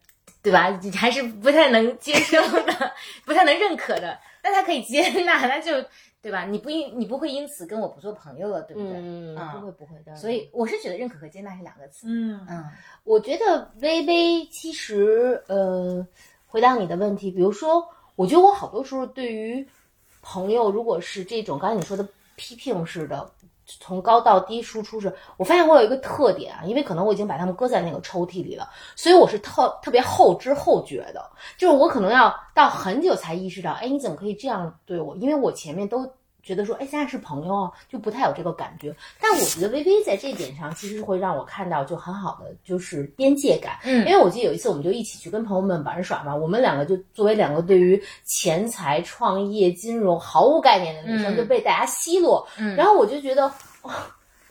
[0.41, 2.91] 对吧，你还是不太能接受的，
[3.25, 5.73] 不太能认可的，但他可以接纳， 他就
[6.21, 6.45] 对吧？
[6.45, 8.93] 你不因你不会因此跟我不做朋友了，对不对？
[8.97, 10.15] 嗯，啊不会不会的。
[10.15, 12.07] 所以我是觉得认可和接纳是两个词。
[12.07, 12.65] 嗯嗯
[13.03, 16.05] 我觉得微微其实呃，
[16.47, 19.67] 回答你的问题，比如说，我觉得我好多时候对于
[20.21, 23.31] 朋友，如果是这种刚才你说的批评式的，
[23.79, 35.15] 从高到低输出是，我发现我有一个特点啊，因为可能我已经把它们搁在那个抽屉里了，所以我是特特别后知后觉的，就是我可能要到很久才意识到，哎，你怎么可以这样对我？
[35.15, 36.11] 因为我前面都。
[36.43, 38.95] 觉得说，哎，现在是朋友哦，就不太有这个感觉。
[39.19, 43.79] 但我觉得微微在这点上，其实会让我看到就很好的就是边界感。
[43.83, 52.47] 嗯因为我记得有一次，我们就一起去跟朋友们玩耍嘛，我们两个就作为两个对于钱财、创业、金融毫无概念的女生，嗯就被大家奚落。
[52.57, 53.43] 嗯然后我就觉得，
[53.83, 53.93] 哇、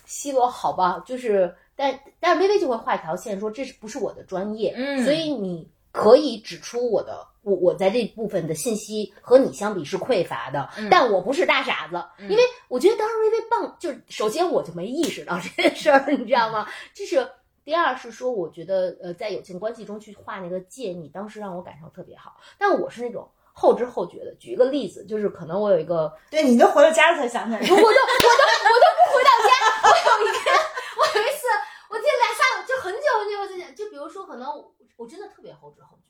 [0.06, 4.72] 奚落好吧，就是，但但是微微就会画一条线，说这是不是我的专业？
[4.76, 7.26] 嗯所以你可以指出我的。
[7.42, 16.68] 我我在这部分的信息和你相比是匮乏的，嗯但我不是大傻子，因为我觉得当时微微棒，就是首先我就没意识到这件事儿，你知道吗？
[16.92, 17.26] 这是
[17.64, 22.36] 第二是说，我觉得呃，在友情关系中去画那个界，你当时让我感受特别好。
[22.58, 24.34] 但我是那种后知后觉的。
[24.36, 29.50] 举一个例子，就是可能我有一个，对你都回到家了才想起来，我都我都我都不回到家。
[29.84, 30.54] 我有一天，
[30.96, 31.46] 我有一次，
[31.90, 34.48] 我记得俩下午就很久很久之前，就比如说可能
[34.96, 36.09] 我真的特别后知后觉。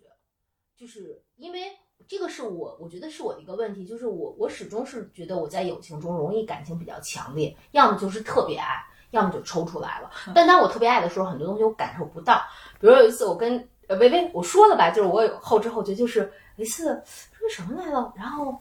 [0.80, 1.60] 就是因为
[2.08, 10.10] 这个是我我觉得是我的一个问题，就是我我始终是觉得我在友情中容易感情比较强烈，要么就是特别爱，要么就抽出来了。
[10.34, 12.40] 但当我特别爱的时候，很多东西我感受不到。
[12.80, 16.20] 比如有一次我跟呃薇薇我说了吧，就是我有后知后觉，就是
[16.56, 18.58] 有一次说什么来了，然后。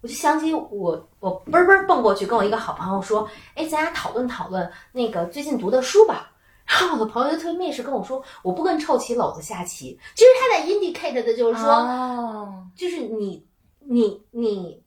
[0.00, 6.30] 我就想起我，我嘣嘣蹦过去跟我一个好朋友说：“哎，咱俩讨论讨论那个最近读的书吧。”
[6.68, 13.46] 然后我的朋友就特别蔑视跟我说：“我不跟臭棋篓子下棋。”其实他在 indicate 的就是说，哦，就是你
[13.80, 14.82] 你你，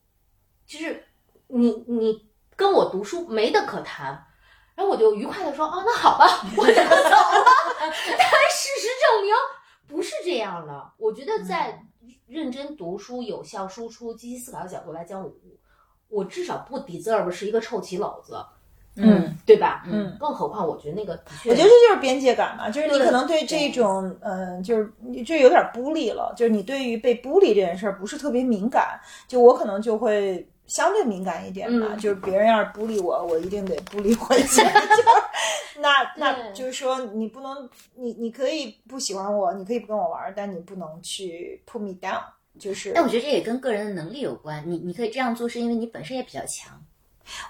[0.66, 1.04] 就是
[1.48, 2.26] 你你
[2.56, 4.26] 跟我读书没得可谈。
[4.76, 6.26] 然后我就愉快的说：“哦，那好吧，
[6.56, 7.46] 我就走了。
[7.82, 9.34] ”但事实证明
[9.88, 10.94] 不是这样的。
[10.98, 11.86] 我觉得在。
[12.28, 15.30] 认真读书、有效输出、积极思考的角度来讲，我
[16.08, 18.42] 我至少不 deserve 是一个臭棋篓子，
[18.96, 19.84] 嗯，对吧？
[19.88, 21.14] 嗯，更何况我觉得那个，
[21.46, 24.92] 我觉得这就是边界感嘛，就是你可能对这种，嗯，就是
[25.26, 30.48] 就有点孤立了，就是你对于被孤立这件事儿不是特别敏感，就我可能就会。
[30.68, 34.62] 相对敏感一点吧，就是别人要是孤立我，我一定得孤立回去。
[34.62, 34.64] 就
[35.82, 42.22] 那那就是说，你不能，你你可以不喜欢我，你可以不跟我玩，但你不能去 put me down。
[42.58, 44.64] 就是，但我觉得这也跟个人的能力有关。
[44.66, 46.82] 你你可以这样做，是因为你本身也比较强。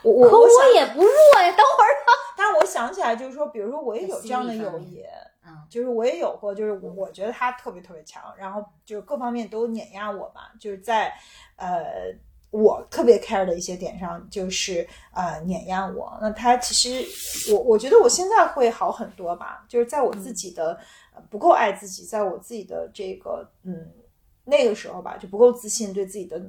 [0.03, 1.09] 我我我也不弱
[1.41, 1.89] 呀，等会儿。
[2.37, 5.03] 但是我想起来，就是说，比如说我也有这样的友谊，
[5.45, 11.13] 嗯，就是我也有过，就是我我觉得他特别特别强，然后就是各方面都碾压我吧，就是在
[11.55, 12.13] 呃。
[12.53, 16.17] 我特别 care 的一些点上，就是呃碾压我。
[16.21, 20.77] 那他其实，我我觉得我现在会好很多吧，就是在我自己的
[21.29, 23.89] 不够爱自己，在我自己的这个嗯
[24.43, 26.41] 那个时候吧，就不够自信，对自己的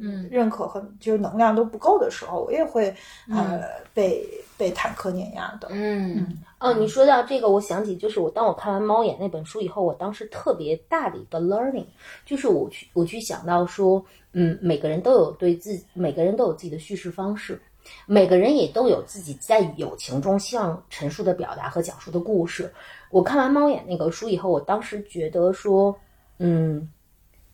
[0.00, 2.94] 嗯认可和就是能量都不够的时候，我也会
[3.28, 3.62] 呃
[3.94, 4.26] 被
[4.56, 5.68] 被坦克碾压的。
[5.70, 11.86] 嗯哦，你说到这个，我想起就是我当我看完《猫眼》那本书以后，我当时特别大的一个 learning，
[12.24, 14.04] 就是我去我去想到说。
[14.32, 17.60] 嗯，每个人都有对自己，每个人都有自己的叙事方式，
[18.06, 22.72] 每个人也都有自己在友情中希望陈述的表达和讲述的故事。
[23.10, 25.92] 我看完《猫眼》那个书以后，我当时觉得说，
[26.38, 26.88] 嗯，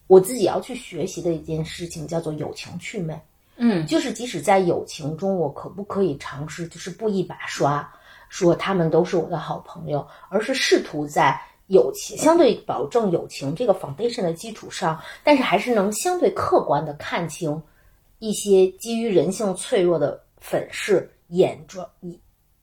[0.06, 3.18] 我自己要去学习的一件事情叫做友情祛魅。
[3.56, 7.90] 嗯，就是即使在友情中，我可不可以尝试就是不一把刷，
[8.28, 11.40] 说他们都是我的好朋友，而是试图在。
[11.68, 17.60] 友情相对保证友情这个 foundation 的基础上，但是还是能相对客观的看清
[18.20, 22.16] 一些基于人性脆弱的粉饰、掩装、掩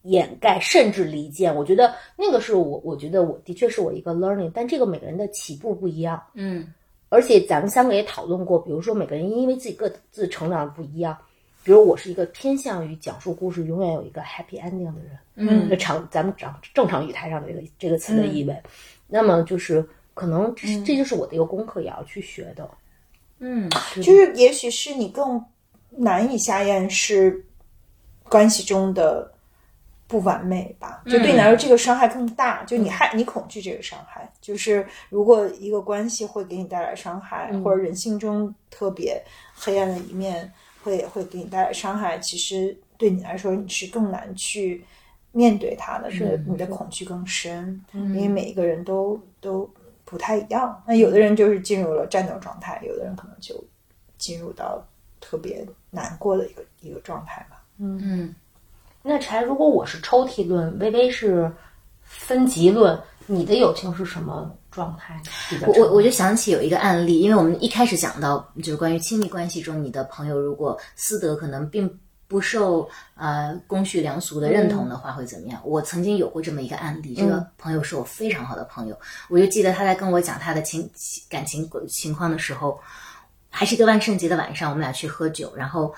[0.04, 1.54] 掩盖，甚至离间。
[1.54, 6.24] 我觉得那个是我，我觉得我的确是我一个 learning，但这个每个人的起步不一样。
[6.34, 6.74] 嗯，
[7.14, 11.16] 而且咱们三个也讨论过，比如说每个人因为自己各自成长不一样，
[11.64, 15.20] 比如我是一个偏向于讲述故事永远有一个 happy ending 的人。
[15.36, 18.58] 嗯，这常咱们讲正常语态上的这个这个词的意味。
[19.08, 22.68] 那么就是可能这这就是我的一个功课，也要去学的。
[23.38, 25.40] 嗯，就是也许是你更
[25.92, 27.46] 难以下咽是
[28.24, 29.32] 关系中的
[30.08, 31.02] 不完美吧？
[31.06, 32.64] 就对你来说，这个伤害更大。
[32.64, 39.24] 就你害你恐惧这个伤害，就是如果一个关系会给你带来伤害，或者人性中特别
[39.56, 40.52] 黑暗的一面
[40.84, 44.84] 会会给你带来伤害，其实对你来说你是更难去。
[45.36, 49.68] 面对他的是你的恐惧更深，因为每一个人都都
[50.06, 50.80] 不太一样。
[50.86, 53.56] 那有的人就是进入了战斗状态，有的人可能就
[54.16, 54.86] 进入到
[55.20, 57.64] 特别难过的一个一个状态吧。
[57.80, 58.36] 嗯嗯，
[59.04, 61.52] 那柴，如果我是抽屉论，微微是
[62.02, 65.22] 分级论，你的友情是什么状态？
[65.68, 72.00] 我我我就想起有一个案例，因为我们一开始讲到就是关于亲密关系中，你的朋友如果私德可能并。
[72.26, 75.62] 不受呃公序良俗的认同的话会怎么样？
[75.64, 79.00] 我曾经有过这么一个案例，这个朋友是我非常好的朋友，
[79.30, 80.90] 我就记得他在跟我讲他的情
[81.30, 82.80] 感情情况的时候，
[83.52, 85.94] 还是一个万圣节的晚上，我们俩去喝酒，然后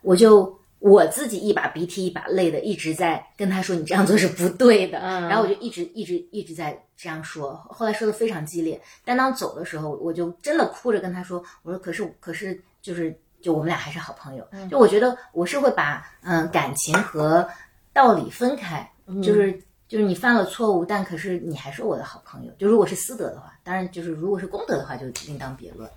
[0.00, 13.18] 我就我自己一把鼻涕一把泪的一直在跟他说你这样做是不对的，然后我就一直一直一直在这样说，后来说的非常激烈，但当走的时候，我就真的哭着跟他说，我说可是可是就是。
[13.42, 17.48] 就我们俩还是好朋友，就我觉得我是会把嗯感情和
[17.92, 18.90] 道理分开，
[19.22, 19.56] 就是
[19.86, 22.52] 就是你犯了错误，但可是你还是我的好朋友。
[22.58, 25.88] 就如果是私德的话，当然就是如果是公德的话，就另当别论。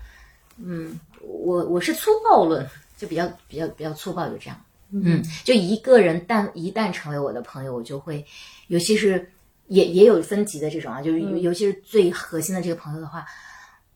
[0.57, 2.63] 嗯，我我是粗暴论，
[2.97, 4.61] 就比较比较比较粗暴，就这样。
[4.91, 8.25] 嗯，就一个人，但一旦成为我的朋友，我就会，
[8.67, 9.31] 尤其是
[9.67, 13.25] 也也有分级的这种啊，就是尤其是最核心的这个朋友的话。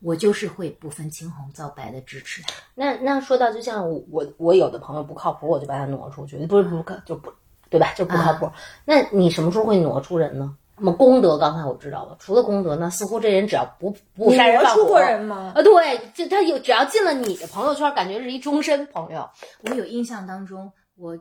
[0.00, 2.48] 我就是会不分青红皂白的支持他。
[2.74, 7.32] 那那说到，就像我我有的朋友不靠谱，我就把他挪出去，不是不靠就不
[7.70, 7.94] 对吧？
[7.96, 8.50] 就不靠谱。
[8.84, 10.54] 那你什么时候会挪出人呢？
[10.76, 15.54] 么功德，刚才我知道了，除了功德呢，似乎这人只要不不你杀人放火出过人吗？
[15.54, 19.26] 啊，对，就他有只要进了你的朋友圈，感觉是一终身朋友。
[19.62, 21.16] 我有印象当中，我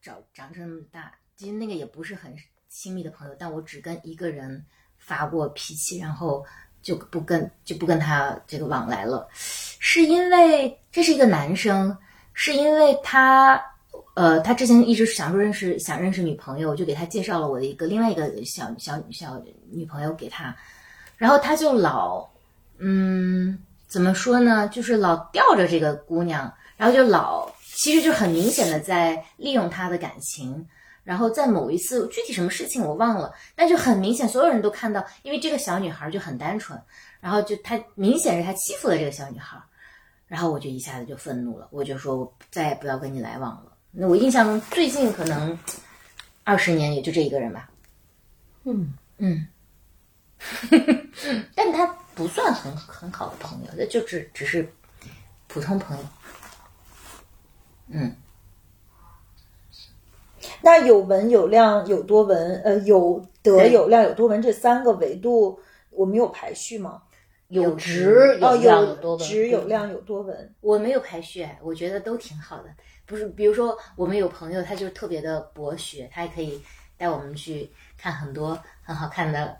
[0.00, 2.34] 长长这么大，其实那个也不是很
[2.68, 4.64] 亲密的朋友，但我只跟一个人
[4.98, 6.44] 发过脾气，然后
[6.80, 11.96] 就不跟就不跟他这个往来了，是因为这是一个男生，
[12.32, 13.62] 是因为他。
[14.14, 20.54] 呃，他之前一直想说认识，想认识女朋友，我就给他介绍了我的一个另外一个小小小女朋友给他，
[21.16, 22.28] 然后他就老，
[22.76, 27.50] 嗯，怎么说呢，就是老吊着这个姑娘，然后就老，
[27.82, 30.64] 其实就很明显的在利用他的感情，
[31.02, 36.80] 然后在某一次具体什么事情我忘了，但就很明显，所有人都看到，因为这个小女孩就很单纯，
[37.18, 39.60] 然后就她明显是她欺负了这个小女孩，
[40.28, 43.72] 然后我就一下子就愤怒了，我就说我再也不要跟你来往了。
[43.90, 45.58] 那我印象中最近可能
[46.44, 47.68] 二十年也就这一个人吧，
[48.62, 48.94] 嗯。
[49.18, 49.46] 嗯，
[51.56, 54.72] 但他不算很很好的朋友，那就只只是
[55.48, 56.04] 普通朋友。
[57.94, 58.16] 嗯，
[60.62, 67.02] 那有文有量有多文，呃，有德有量有多文这三个维度，我们有排序吗？
[67.48, 70.54] 有值值哦，量有多文，有质有量有多文。
[70.62, 72.70] 我没有排序，我觉得都挺好的。
[73.04, 76.58] 不是，比如说我们有朋友，他就特别的博学，他还可以
[76.96, 79.54] 带我们去看很多很好看的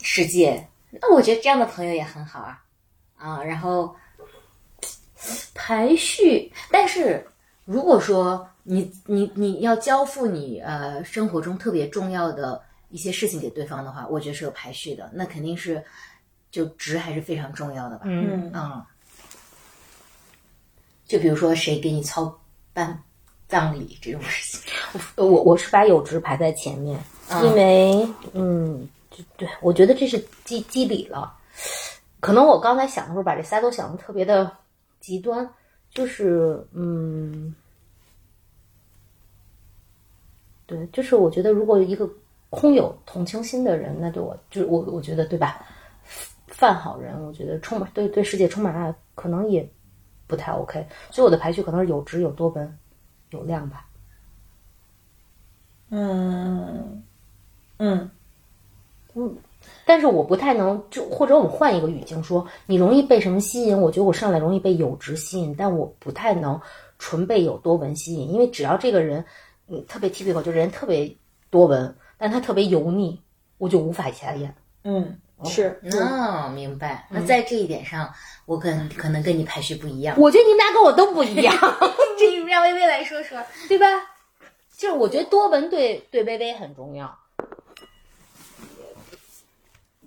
[0.00, 0.66] 世界。
[0.90, 2.64] 那我觉得这样的朋友也很好啊，
[3.16, 3.94] 啊，然后
[5.54, 7.24] 排序，但是
[7.64, 12.60] 如果说你你你要交付你呃生活中特别重要的
[12.90, 15.82] 一些事情给对方的话，我觉得是有排序的，那肯定是
[16.50, 18.02] 就值还是非常重要的吧。
[18.06, 18.86] 嗯，嗯，嗯，
[21.06, 22.38] 就比如说谁给你操
[22.72, 23.02] 办
[23.48, 24.72] 葬礼这种事情，
[25.16, 31.32] 我我是把有值排在前面，嗯因为嗯，就对我觉得这是基基理了。
[32.20, 34.50] 可能我刚才想的时候，把这仨都想的特别的
[35.00, 35.48] 极端，
[35.92, 37.54] 就是嗯，
[40.66, 42.08] 对，就是我觉得如果一个
[42.50, 45.64] 空有同情心的人，那对我就是我我觉得对吧？
[46.48, 49.68] 犯好人，我觉得充满对对世界充满爱，可能也
[50.26, 50.86] 不太 OK。
[51.10, 52.78] 所以我的排序可能是有值、有多本、
[53.30, 53.86] 有量吧。
[55.90, 57.02] 嗯
[57.78, 58.10] 嗯，
[59.84, 63.80] 但是我不太能，就或者我们换一个语境说，你容易被什么吸引？
[63.80, 66.60] 我觉得我上来容易被有值吸引，但我不太能
[66.98, 69.24] 纯被有多文吸引，因为只要这个人，
[69.68, 71.16] 嗯，特别 typical，就人特别
[71.50, 73.20] 多文，但他特别油腻，
[73.58, 74.54] 我就无法以下咽。
[74.84, 77.06] 嗯，是，哦，明白。
[77.10, 78.08] 那在这一点上，
[78.46, 80.16] 我可能可能跟你排序不一样。
[80.18, 81.54] 我觉得你们俩跟我都不一样，
[82.18, 83.38] 这你让微微来说说。
[83.68, 83.86] 对吧？
[84.76, 87.16] 就是我觉得多文对对微微很重要。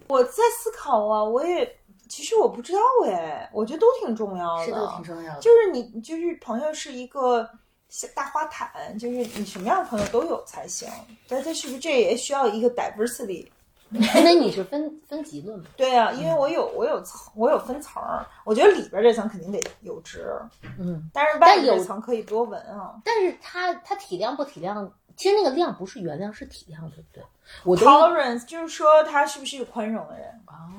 [0.07, 1.77] 我在思考啊，我也
[2.07, 5.39] 其实我不知道哎，我觉得都挺重要的，是都挺重要的。
[5.41, 7.49] 就是你就是朋友是一个
[7.89, 10.87] 小大花坛，就是你什么样的朋友都有才行。
[11.27, 13.47] 但它是不是这也需要一个 diversity？
[13.91, 15.65] 因为你是分分级论嘛。
[15.77, 20.35] 对啊，因为我有我有层，我有分层儿，我觉得里边这层肯定得有值，
[20.79, 22.95] 嗯，但是外边这层可以多闻啊。
[23.05, 24.89] 但是他他体谅不体谅？
[25.15, 27.23] 其实那个量不是原谅，是体谅，对不对？
[27.63, 30.27] 我都 Tolerance 就是说他是不是一个宽容的人？
[30.45, 30.69] 啊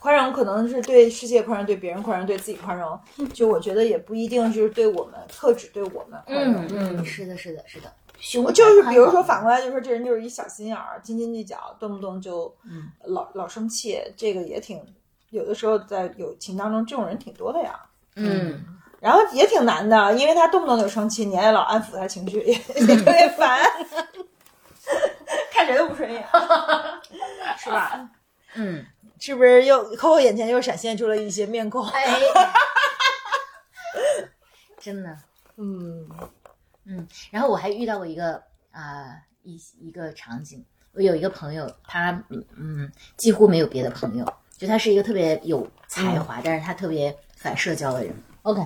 [0.00, 2.98] 宽容可能是对世界宽容，对别人宽容，对自己宽容。
[3.34, 6.64] 就我觉得也不一定就是对我们特指对我们宽容。
[6.66, 7.92] 嗯嗯，是的，是的，是的。
[8.44, 14.80] 我就是比如说反过来，就说这人就是一小心眼儿、斤斤计较，动不动就嗯老老生气，这个也挺
[15.30, 17.80] 有的时候在友情当中，这种人挺多的呀。
[18.14, 18.64] 嗯，
[19.00, 23.60] 然后也挺难的，因为他动不动就生气，你还老安抚他情绪，也 也特别烦，
[25.52, 26.26] 看谁都不顺眼，
[27.58, 28.08] 是吧？
[28.54, 28.84] 嗯，
[29.20, 31.86] 是不是又 Coco 眼前又闪现出了一些面孔？
[31.90, 32.18] 哎，
[34.80, 35.16] 真的。
[35.56, 36.08] 嗯
[36.84, 44.24] 嗯，然后我还遇到过一个啊、一一个场景，我有一个朋友，他嗯嗯几乎没有别的朋友，
[44.56, 48.14] 就他是一个特别有才华，但是他特别反社交的人。
[48.42, 48.62] ，OK，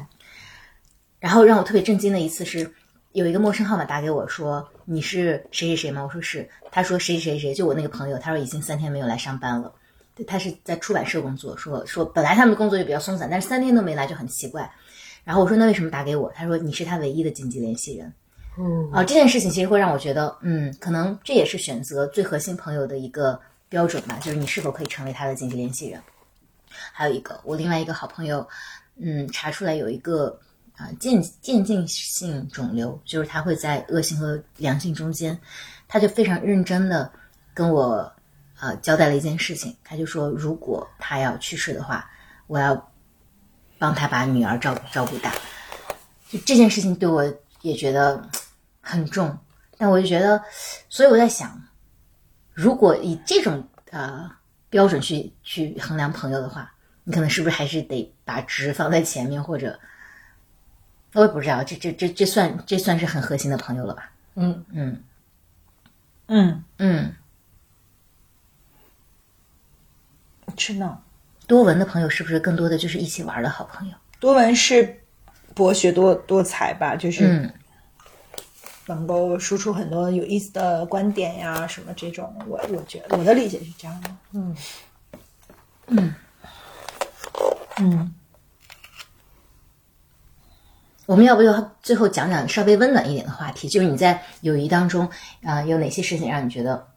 [1.22, 2.68] 然后让我特别震惊的一次是，
[3.12, 6.50] 有一个陌生号码打给我说：“你是谁谁谁吗？”我说是。
[6.72, 9.72] 他说：“谁谁谁，就我那个朋友。”他说已经三天没有来上班了。
[10.16, 14.68] 对他是在出版社工作，说说本来他们的工作就比较松散，但是三天都没来就很奇怪。
[15.22, 18.12] 然后我说：“那为什么打给我？”他说：“你是他唯一的紧急联系人。”
[18.58, 26.02] 嗯啊，这件事情其实会让我觉得，嗯，可能这也是选择最核心朋友的一个标准吧，就是你是否可以成为他的紧急联系人。
[26.92, 28.44] 还有一个，我另外一个好朋友，
[29.00, 30.38] 嗯，查出来有一个
[30.82, 35.38] 啊渐渐进性肿瘤，就是他会在恶性和良性中间，
[35.86, 37.10] 他就非常认真的
[37.54, 38.12] 跟我
[38.58, 42.10] 呃交代了一件事情，他就说如果他要去世的话，
[42.48, 42.90] 我要
[43.78, 45.32] 帮他把女儿照照顾大。
[46.28, 47.24] 就这件事情对我
[47.60, 48.28] 也觉得
[48.80, 49.38] 很重，
[49.76, 50.42] 但我就觉得，
[50.88, 51.62] 所以我在想，
[52.52, 54.30] 如果以这种呃
[54.70, 56.72] 标准去去衡量朋友的话，
[57.04, 59.78] 你可能是不是还是得把值放在前面，或者
[61.14, 64.10] 我也不知道，这这这这算这算是很核心的朋友了吧？
[64.34, 65.04] 嗯嗯
[66.26, 67.14] 嗯，嗯，
[70.56, 70.98] 是呢。
[71.46, 73.94] 多文的朋友是不是更多的就是一起玩的好朋友？
[74.20, 75.02] 多文是
[75.54, 77.52] 博学多多才吧，就是嗯
[78.86, 84.10] 能够输出很多有意思的观点呀，什么这种，我我觉得我的理解是这样的。
[84.32, 84.56] 嗯
[85.88, 86.14] 嗯
[87.78, 88.14] 嗯，
[91.06, 93.68] 我们要不要最后讲讲稍微温暖一点的话题？
[93.68, 95.10] 就是你在友谊当中
[95.42, 96.88] 啊、有哪些事情让你觉得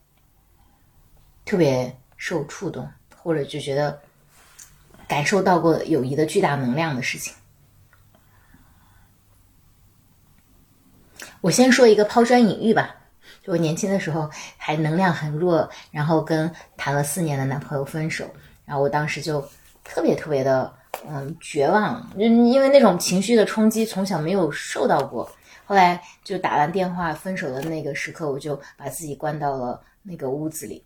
[1.43, 2.87] 特别受触动，
[3.17, 3.99] 或者就觉得
[5.07, 7.33] 感受到过友谊的巨大能量的事情？
[11.41, 12.95] 我先说一个抛砖引玉吧。
[13.43, 14.27] 就我年轻的时候
[14.57, 18.27] 还能量很弱，然后跟谈了四年的男朋友分手，
[18.65, 19.47] 然后我当时就
[19.83, 20.73] 特别特别的
[21.07, 25.29] 嗯绝望，因为那种情绪的冲击从小没有受到过。
[25.65, 30.83] 后来就打完电话分手的那个时刻，我就把自己关到了那个屋子里。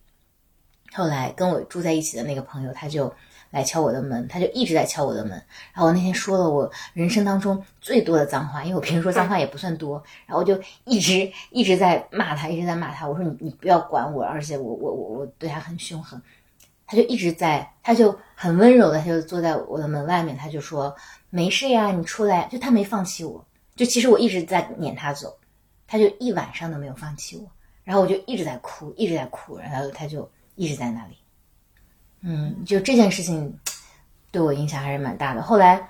[0.94, 3.14] 后来跟我住在一起的那个朋友，他就
[3.52, 5.32] 来敲我的门，他就一直在敲我的门。
[5.74, 13.08] 然后我那天说了我人生当中最多的脏话，因为我平时说脏话也不算多，然后我就一直一直在骂他，一直在骂他。
[13.08, 16.20] 我说你你不要管我，而且我我我我对他很凶狠。
[16.90, 20.96] 他就一直在，他就很温柔的，他就坐在我的门外面，他就说
[21.30, 22.48] 没事呀，你出来。
[22.52, 25.38] 就他没放弃我，就其实我一直在撵他走，
[25.86, 27.48] 他就一晚上都没有放弃我。
[27.84, 31.16] 然后我就一直在哭，一直在哭，然后他就一直在那里。
[32.22, 33.56] 嗯，就这件事情
[34.32, 35.44] 对我影响还是蛮大的。
[35.44, 35.88] 后来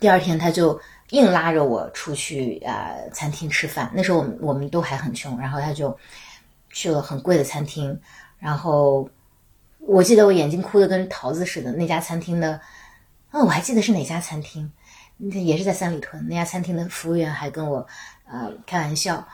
[0.00, 0.78] 第二天他就
[1.10, 5.98] 硬拉着我出去啊、餐厅吃饭，那时候我们我们都还很穷，然后他就
[6.68, 7.98] 去了很贵的餐厅，
[8.38, 9.08] 然后
[9.80, 11.72] 我记得我眼睛哭的跟桃子似的。
[11.72, 12.60] 那家餐厅的，
[13.30, 14.70] 啊、我还记得是哪家餐厅，
[15.18, 16.26] 也是在三里屯。
[16.28, 17.86] 那家餐厅的服务员还跟我
[18.30, 19.26] 呃开玩笑，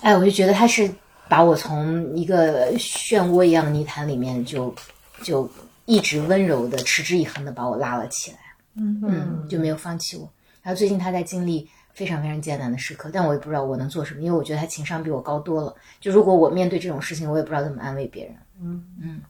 [0.00, 0.90] 哎，我就觉得他是
[1.28, 4.74] 把我从一个漩涡一样的泥潭里面就
[5.22, 5.48] 就
[5.84, 8.38] 一直温柔的、持之以恒的把我拉了起来，
[8.74, 10.28] 嗯嗯，就没有放弃我。
[10.62, 15.74] 然后最近他在经历非常非常艰难的时刻，但我也不知道我能做什么，因为我觉得他情商比我高多了。
[16.00, 18.34] 就如果我面对这种事情，我也不知道怎么安慰别人。
[18.60, 18.84] 嗯。
[19.00, 19.22] 嗯。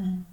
[0.00, 0.24] 嗯，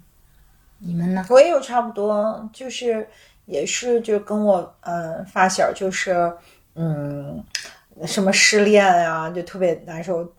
[0.78, 1.26] 你们呢？
[1.28, 3.08] 我也有差不多，就是
[3.46, 6.32] 也是就跟我呃发小就是
[6.76, 7.42] 嗯
[8.06, 10.32] 什么失恋啊，就特别难受，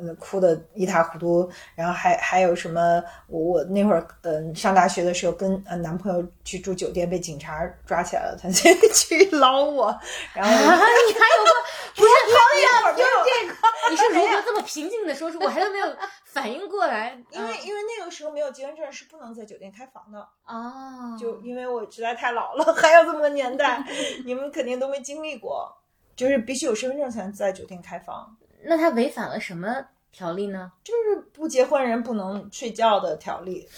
[0.00, 1.50] 嗯哭的一塌糊涂。
[1.74, 9.86] 然后还还有什么我我那会儿嗯、呃、上大学的时候跟呃男朋友去住酒店被警察抓起来了，他就 去捞我，
[10.34, 11.52] 然后啊，你还有过？
[11.94, 13.54] 不是，那会儿没有这个，
[13.90, 15.38] 你是如何这么平静的说出？
[15.40, 15.86] 我还都没有
[16.24, 17.20] 反应过来。
[17.30, 23.84] 因为因为那个时候没有结婚证是不能在酒店开房的，哦，就因为我实在太老了，还有这么个年代，
[24.24, 25.70] 你们肯定都没经历过，
[26.16, 28.34] 就是必须有身份证才能在酒店开房，
[28.64, 29.74] 那他违反了什么
[30.10, 30.70] 条例呢？
[30.84, 33.68] 就是不结婚人不能睡觉的条例。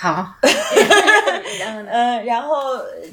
[0.00, 0.32] 好，
[1.58, 1.90] 然后呢？
[1.90, 2.56] 嗯， 然后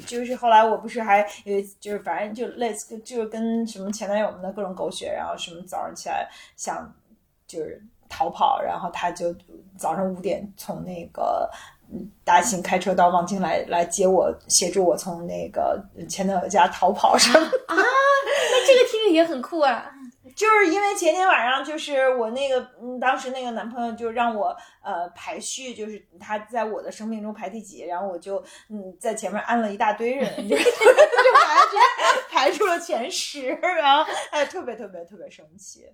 [0.06, 6.88] 就是后来我不是还有一次就是反正就类似就是跟什么前男友们的各种狗血，然后什么早上起来想
[7.48, 9.34] 就是逃跑，然后他就
[9.76, 11.50] 早上五点从那个
[11.90, 17.40] 嗯大兴开车到望京来来接我，协助我从那个前男友家逃跑什么。
[17.66, 19.92] 啊，那这个听着也很酷啊。
[20.36, 28.36] 就是因为前天晚上，就是我那个，嗯，当时那个男朋友就让我呃排序，就是他在我的生命中排第几，然后我就
[28.68, 35.86] 嗯在前面按了一大堆人，就 就把他直接排出了前十，然后哎特别特别特别生气，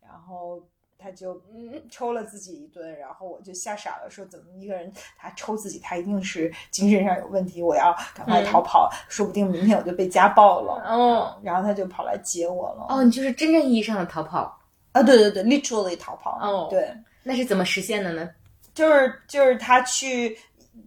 [0.00, 0.66] 然后
[1.00, 14.58] 他就嗯抽了自己一顿，然后我就吓傻了，说怎么一个人他抽自己，他一定是精神上有问题，我要赶快逃跑，说不定明天我就被家暴了，哦然后他就跑来接我了，哦，你就是真正意义上的逃跑。
[14.92, 16.36] 啊，对对对，literally 逃跑。
[16.42, 18.28] 哦对，那是怎么实现的呢？
[18.74, 20.36] 就是就是他去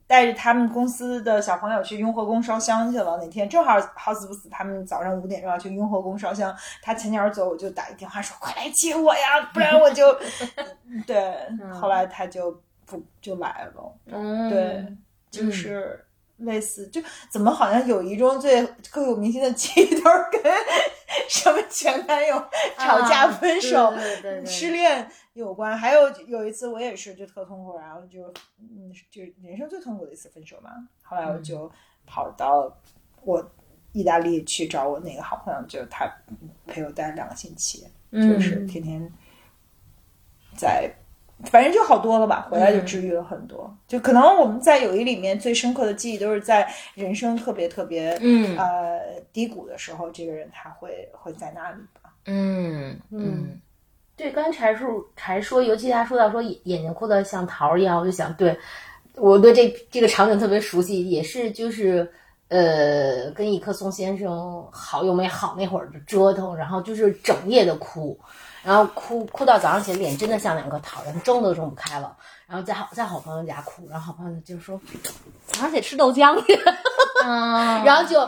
[0.07, 3.17] 带着他们公司的小朋友去雍和宫烧香去了。
[3.21, 6.55] 那天正好好死不死，他们早上五点钟要去雍和宫烧香。
[6.81, 10.05] 他前脚走，我就打一电话说：“快来接我呀，不然我就
[11.07, 13.95] ……”对，后来他就不就来了。
[14.07, 14.85] 嗯，对，
[15.31, 16.05] 就是
[16.45, 20.41] 类似，就怎么好像友谊中最刻骨铭心的记忆都是跟
[21.29, 22.35] 什么前男友
[22.77, 25.77] 吵架、分手、啊对对对对失恋有关。
[25.77, 28.25] 还有有一次我也是就特痛苦，然后就
[28.59, 30.69] 嗯，就人生最痛苦的一次分手嘛。
[31.03, 31.71] 后来我就
[32.05, 32.75] 跑到
[33.23, 33.51] 我
[33.91, 36.11] 意大利去找我那个好朋友，就他
[36.67, 39.11] 陪我待了两个星期，就是嗯天天
[40.55, 40.93] 在。
[41.45, 43.73] 反正就好多了吧，回来就治愈了很多。
[43.87, 48.57] 就可能我们在友谊里面最深刻的记忆，都是在人生特别特别嗯。
[48.57, 48.99] 呃
[49.31, 52.13] 低谷的时候，这个人他会会在那里吧。
[52.25, 53.59] 嗯嗯。
[54.15, 58.55] 对，刚才柴叔还说，尤其他说到说眼眼睛哭得像桃儿一样，我就想，对
[59.15, 62.07] 我对这这个场景特别熟悉，也是就是
[62.49, 68.15] 呃，跟一棵松先生好又没好那会儿的折腾，然后就是整夜的哭，
[68.63, 72.15] 然后哭哭到早上起来脸真的像两个桃儿，睁都睁不开了，
[72.47, 74.79] 然后在好在好朋友家哭，然后好朋友就说
[75.45, 76.41] 早上起来吃豆浆。
[76.45, 76.53] 去，
[77.23, 78.19] 啊，然后就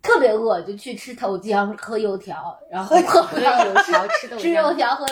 [0.00, 4.06] 特别饿，就去吃豆浆、喝油条，然后喝喝油条。
[4.08, 5.06] 吃豆吃油浆，条喝，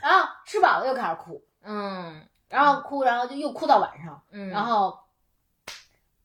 [0.00, 4.98] 然后吃饱了又开始哭，嗯然后哭，然后就又哭到晚上，嗯，然后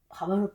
[0.07, 0.53] 好朋友说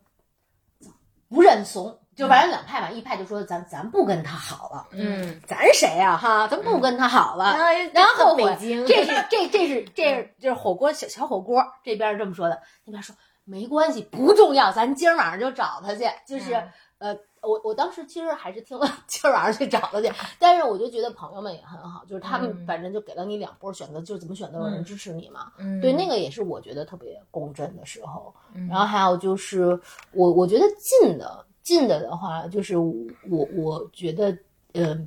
[1.29, 13.15] 不认怂，就反正两派嘛，一派就说咱咱不跟他好了，嗯，咱谁呀、哈，咱不跟他好了，然后然后后悔北京，这是这这是这是就是火锅小小火锅这边是这么说的，那边说
[13.45, 16.55] 没关系，不重要，咱今儿晚上就找他去，就是、
[16.99, 22.67] 呃，我我当时其实还是听了 今儿晚上去找他去，但是我就觉得朋友们也很好，就是他们嗯。
[22.67, 25.81] 反正就给了你两波选择，就是怎么选都有人支持你嘛，嗯。
[25.81, 28.35] 对，那个也是我觉得特别公正的时候。
[28.55, 28.67] 嗯。
[28.67, 29.81] 然后还有就是
[30.13, 34.35] 我我觉得近的近的的话，就是我我觉得
[34.73, 34.99] 呃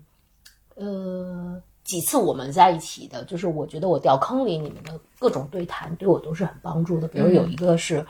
[0.75, 7.07] 呃几次我们在一起的，就是我觉得我掉坑里，你们的各种对谈对我都是很帮助的。
[7.07, 8.05] 比如有一个是、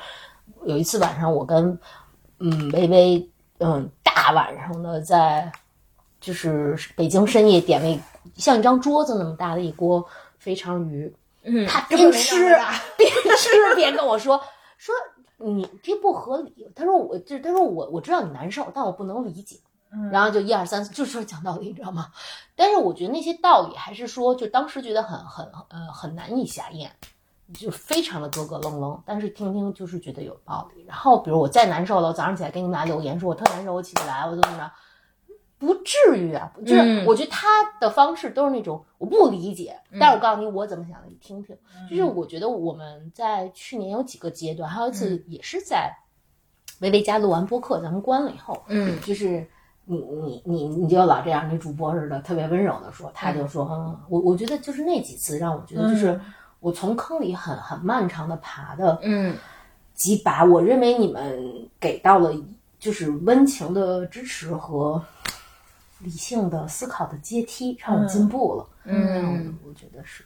[0.65, 1.79] 有一次晚上我跟
[2.39, 3.29] 嗯微微
[3.59, 5.49] 嗯大晚上的在
[6.19, 7.97] 就是北京深夜点了一
[8.35, 10.05] 像一张桌子那么大的一锅
[10.37, 14.39] 肥肠鱼，嗯他边吃那么大边吃边跟我说
[14.77, 14.93] 说
[15.43, 16.71] 你这不合理。
[16.75, 19.59] 他说我这他说我我知道你难受，但我不能理解。
[19.93, 22.07] 嗯然后就一二三四，就是讲道理，你知道吗？
[22.55, 26.89] 但是我觉得那些道理还是说，就当时觉得很很呃很难以下咽，
[27.53, 29.03] 就非常的咯咯楞楞。
[29.05, 30.85] 但是听听就是觉得有道理。
[30.87, 34.71] 然后比如我再难受了，我早上起来给你们俩留言说我特难受，我起不来，我怎么着。
[35.61, 37.47] 不至于啊，就是嗯我觉得他
[37.79, 41.55] 的方式都是那种我不理解，但是我告诉你我怎么想的，你听听。
[41.87, 45.95] 就是我觉得我们在去年有几个阶段，还有一次也是在
[46.79, 48.99] 微微家录完播客，咱们关了以后，嗯。
[49.01, 49.47] 就是
[49.85, 56.19] 你你你你就老这样，那主播似的，特别温柔的说，他就说，嗯，我我觉得就是那几次让我觉得，就是
[56.59, 59.37] 我从坑里很很漫长的爬的嗯。
[59.93, 62.33] 几把，我认为你们给到了
[62.79, 64.99] 就是温情的支持和
[66.01, 68.67] 理性的思考的阶梯，让我进步了。
[68.83, 70.23] 嗯，我觉得是，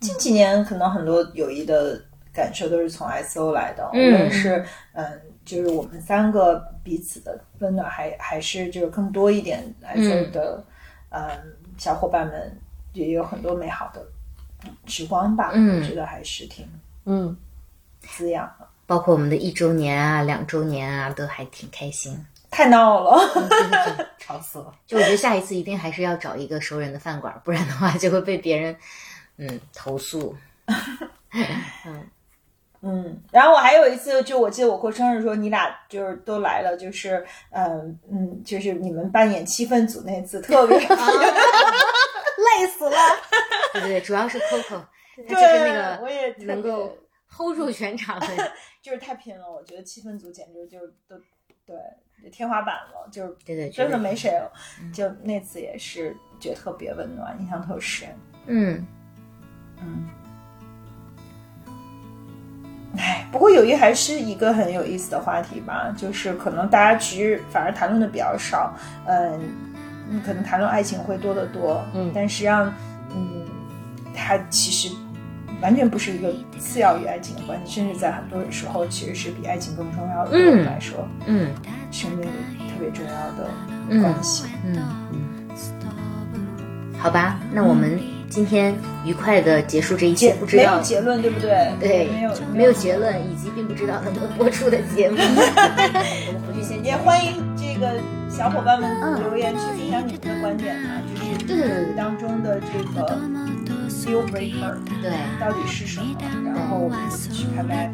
[0.00, 2.02] 近几年可能很多友谊的
[2.32, 10.64] 感受都是从 S O 来的，无嗯论是嗯，就是我们三个彼此的温暖，还还是就是更多一点 S O 的
[11.10, 11.22] 嗯
[11.78, 12.58] 小伙伴们
[12.92, 14.04] 也有很多美好的
[14.86, 16.66] 时光吧，嗯我觉得还是挺
[17.04, 17.36] 嗯，
[18.00, 18.66] 滋养的。
[18.86, 22.12] 包括我们的一周年啊、两周年啊，都还挺开心。
[22.50, 23.18] 太闹了，
[24.18, 24.72] 吵死了。
[24.86, 28.76] 就我觉得下一次一定还是要找一个熟人的饭馆，不然的话就会被别人
[29.36, 30.34] 嗯投诉。
[31.84, 32.10] 嗯
[32.82, 40.86] 嗯，然后我还有一次，就我记得我过生日的时候，你俩就是都来了，就是嗯嗯，就是你们扮演气氛组那次，特别 累
[42.68, 42.96] 死了。
[43.72, 44.84] 对对对，主要是 Coco，
[45.28, 46.96] 就是那个我也能够
[47.28, 48.26] hold 住全场的。
[48.82, 50.78] 就是太拼了，我觉得气氛组简直就
[51.08, 51.20] 都
[51.66, 54.50] 对天花板了，就是对对，真的没谁了。
[54.92, 58.08] 就那次也是觉得特别温暖，印象特深。
[58.46, 58.86] 嗯
[59.80, 60.08] 嗯，
[62.96, 68.72] 哎，不过友谊还是一个很有意思的话题吧，就是可能大家其实反而谈论的比较少，
[69.06, 69.40] 嗯，
[70.10, 72.72] 嗯可能谈论爱情会多得多，嗯但实际上，
[73.14, 73.46] 嗯，
[74.14, 74.94] 它其实
[75.62, 81.50] 完全不是一个次要于爱情的关系，甚至在很多时候其实是比爱情更重要的，对我们来说，嗯。
[81.92, 82.26] 生命里
[82.58, 83.48] 特别重要的
[83.88, 84.44] 嗯关系。
[84.64, 84.76] 嗯，
[86.98, 88.74] 好吧，那我们今天
[89.04, 91.72] 愉快的结束这一期结没不知道有结论，对不对？
[91.80, 97.94] 对没有没有结论，以及并不知道能不能播出的节目， 我们回去先也欢迎这个
[98.28, 99.20] 小伙伴们嗯。
[99.22, 103.18] 留言去分享你们的观点啊，就是对对对对当中的这个
[103.88, 106.16] deal breaker，对，到底是什么？
[106.44, 106.98] 然后我们
[107.32, 107.90] 去拍卖，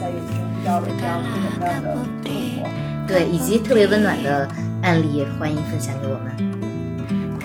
[0.00, 4.48] 在月子中遇到了这样各种各样的困惑，对，以及特别温暖的
[4.82, 6.32] 案例，也欢迎分享给我们。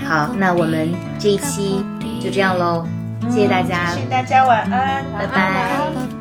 [0.07, 1.83] 好，那我们这一期
[2.21, 2.85] 就这样喽，
[3.29, 6.18] 谢谢大家，谢谢大家，晚安，拜拜。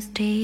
[0.00, 0.39] stay